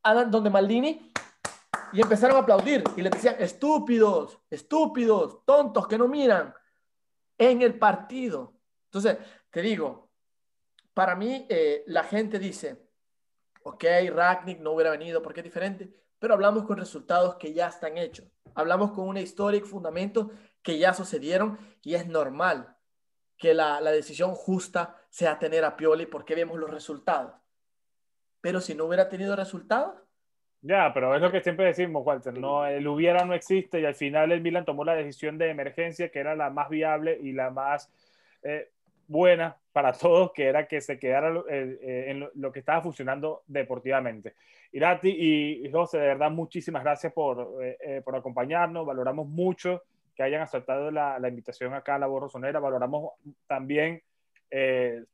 [0.02, 1.12] a donde Maldini
[1.92, 6.54] y empezaron a aplaudir y le decían, estúpidos, estúpidos, tontos que no miran
[7.40, 8.54] en el partido.
[8.84, 9.16] Entonces,
[9.50, 10.10] te digo,
[10.92, 12.86] para mí eh, la gente dice,
[13.62, 13.82] ok,
[14.12, 18.28] Ragnick no hubiera venido porque es diferente, pero hablamos con resultados que ya están hechos.
[18.54, 20.26] Hablamos con una historia y fundamentos
[20.62, 22.76] que ya sucedieron y es normal
[23.38, 27.32] que la, la decisión justa sea tener a Pioli porque vemos los resultados.
[28.42, 29.94] Pero si no hubiera tenido resultados,
[30.62, 33.94] ya, pero es lo que siempre decimos, Walter, no, el hubiera no existe y al
[33.94, 37.50] final el Milan tomó la decisión de emergencia que era la más viable y la
[37.50, 37.90] más
[38.42, 38.68] eh,
[39.06, 43.42] buena para todos, que era que se quedara eh, eh, en lo, que estaba funcionando
[43.46, 44.34] deportivamente.
[44.72, 47.56] Irati y José, de verdad, muchísimas gracias por,
[48.04, 49.82] por acompañarnos, valoramos mucho
[50.14, 53.12] que hayan aceptado la, la invitación acá a la Borrosonera, valoramos
[53.46, 54.02] también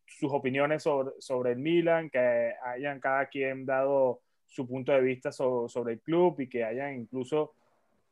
[0.07, 4.21] sus opiniones sobre, sobre el Milan, que hayan cada quien dado
[4.57, 7.53] su punto de vista sobre el club y que hayan incluso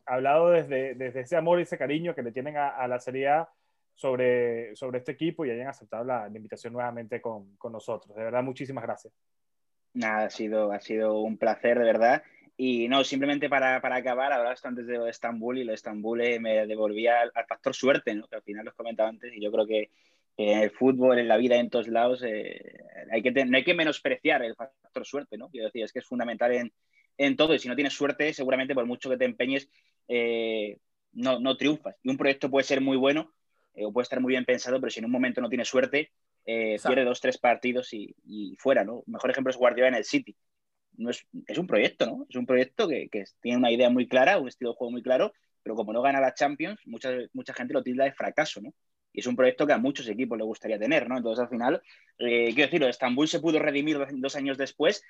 [0.05, 3.49] hablado desde, desde ese amor y ese cariño que le tienen a, la Serie A
[3.95, 8.15] sobre, sobre este equipo y hayan aceptado la, invitación nuevamente con, con, nosotros.
[8.15, 9.15] De verdad, muchísimas gracias.
[9.95, 12.23] Nada, ha sido, ha sido un placer, de verdad.
[12.57, 16.39] Y no, simplemente para, para acabar, hablabas antes de Estambul y lo de Estambul eh,
[16.39, 18.29] me devolvía al, factor suerte, ¿no?
[18.29, 19.91] que al final los comentaba antes y yo creo que
[20.37, 22.61] en el fútbol, en la vida, en todos lados, eh,
[23.11, 25.49] hay que no hay que menospreciar el factor suerte, ¿no?
[25.51, 26.73] Quiero decir, es que es fundamental en,
[27.19, 29.69] en todo y si no tienes suerte, seguramente por mucho que te empeñes,
[30.09, 30.79] eh,
[31.13, 31.97] no, no, triunfas.
[32.03, 33.33] Y un proyecto puede ser muy bueno
[33.75, 36.11] eh, o puede estar muy bien pensado, pero si en un momento no tienes suerte,
[36.45, 39.03] pierde dos, tres partidos y, y, fuera, ¿no?
[39.07, 40.37] mejor ejemplo es Guardiola en el City.
[40.97, 42.27] No es, es un proyecto, ¿no?
[42.29, 45.03] Es un proyecto que, que, tiene una idea muy clara, un estilo de juego muy
[45.03, 45.33] claro,
[45.63, 48.75] pero como no gana la Champions, mucha, mucha gente lo tilda de fracaso, ¿no?
[49.15, 51.17] Y es un proyecto que a muchos equipos le gustaría tener, ¿no?
[51.17, 51.81] Entonces, al final,
[52.19, 55.05] eh, quiero decirlo, Estambul se pudo redimir dos, años después,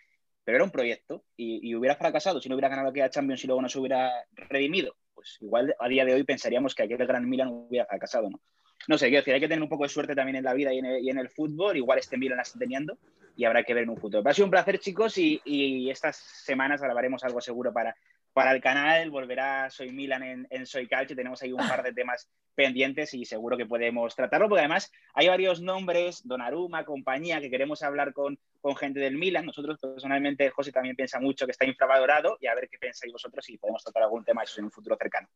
[0.44, 3.62] pero era un proyecto y, hubiera fracasado si no hubiera ganado aquella Champions y luego
[3.62, 4.94] no se hubiera redimido.
[5.14, 8.42] Pues igual a día de hoy pensaríamos que aquel Gran Milan hubiera fracasado, ¿no?
[8.86, 10.70] No sé, quiero decir, hay que tener un poco de suerte también en la vida
[10.74, 11.78] y en el, fútbol.
[11.78, 12.98] Igual este Milan la está teniendo
[13.34, 14.22] y habrá que ver en un futuro.
[14.28, 17.96] ha sido un placer, chicos, y, y estas semanas grabaremos algo seguro para,
[18.34, 22.28] para el canal, volverá Soy Milan en, Soy Calcio, tenemos ahí un par de temas
[22.56, 27.82] pendientes y seguro que podemos tratarlo, porque además hay varios nombres, Donaruma, compañía, que queremos
[27.84, 29.46] hablar con, con gente del Milan.
[29.46, 33.48] Nosotros personalmente, José también piensa mucho que está infravalorado y a ver qué pensáis vosotros
[33.48, 35.28] y podemos tratar algún tema eso en un futuro cercano.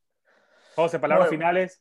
[0.74, 1.80] José, palabras finales.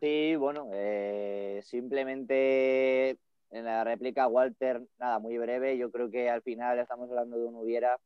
[0.00, 3.18] Sí, bueno, eh, simplemente
[3.50, 5.76] en la réplica, Walter, nada, muy breve.
[5.78, 7.98] Yo creo que al final estamos hablando de un hubiera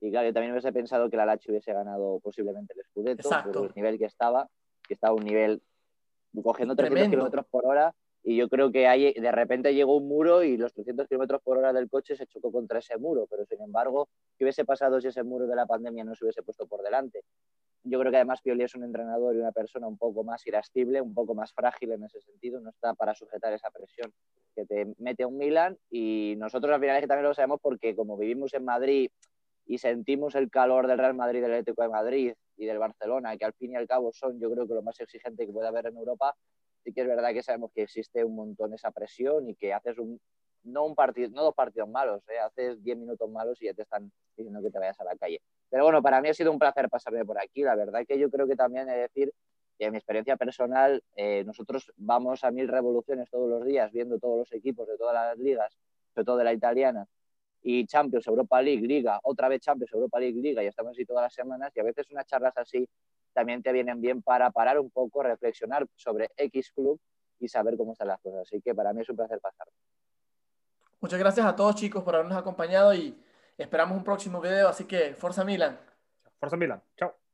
[0.00, 3.66] y claro, yo también hubiese pensado que la Lazio hubiese ganado posiblemente el Scudetto por
[3.66, 4.48] el nivel que estaba,
[4.86, 5.62] que estaba a un nivel
[6.42, 7.94] cogiendo 300 kilómetros por hora.
[8.22, 11.58] Y yo creo que ahí de repente llegó un muro y los 300 kilómetros por
[11.58, 13.26] hora del coche se chocó contra ese muro.
[13.30, 16.42] Pero sin embargo, ¿qué hubiese pasado si ese muro de la pandemia no se hubiese
[16.42, 17.20] puesto por delante?
[17.84, 21.00] Yo creo que además Pioli es un entrenador y una persona un poco más irascible,
[21.00, 24.12] un poco más frágil en ese sentido, no está para sujetar esa presión
[24.56, 27.94] que te mete un Milan y nosotros al final es que también lo sabemos porque
[27.94, 29.10] como vivimos en Madrid
[29.66, 33.44] y sentimos el calor del Real Madrid, del Atlético de Madrid y del Barcelona, que
[33.44, 35.86] al fin y al cabo son, yo creo que lo más exigente que puede haber
[35.86, 36.34] en Europa,
[36.84, 39.98] sí que es verdad que sabemos que existe un montón esa presión y que haces
[39.98, 40.20] un,
[40.62, 42.38] no un partido, no dos partidos malos, ¿eh?
[42.38, 45.40] haces diez minutos malos y ya te están diciendo que te vayas a la calle.
[45.68, 47.62] Pero bueno, para mí ha sido un placer pasarme por aquí.
[47.62, 49.32] La verdad que yo creo que también he de decir
[49.78, 54.18] que en mi experiencia personal, eh, nosotros vamos a mil revoluciones todos los días, viendo
[54.18, 55.76] todos los equipos de todas las ligas,
[56.14, 57.06] sobre todo de la italiana,
[57.68, 61.24] y Champions, Europa League, Liga, otra vez Champions, Europa League, Liga, y estamos así todas
[61.24, 62.88] las semanas y a veces unas charlas así
[63.32, 67.00] también te vienen bien para parar un poco, reflexionar sobre X Club
[67.40, 68.42] y saber cómo están las cosas.
[68.42, 69.66] Así que para mí es un placer pasar.
[71.00, 73.20] Muchas gracias a todos chicos por habernos acompañado y
[73.58, 75.76] esperamos un próximo video, así que Forza Milan.
[76.38, 77.25] Forza Milan, chao.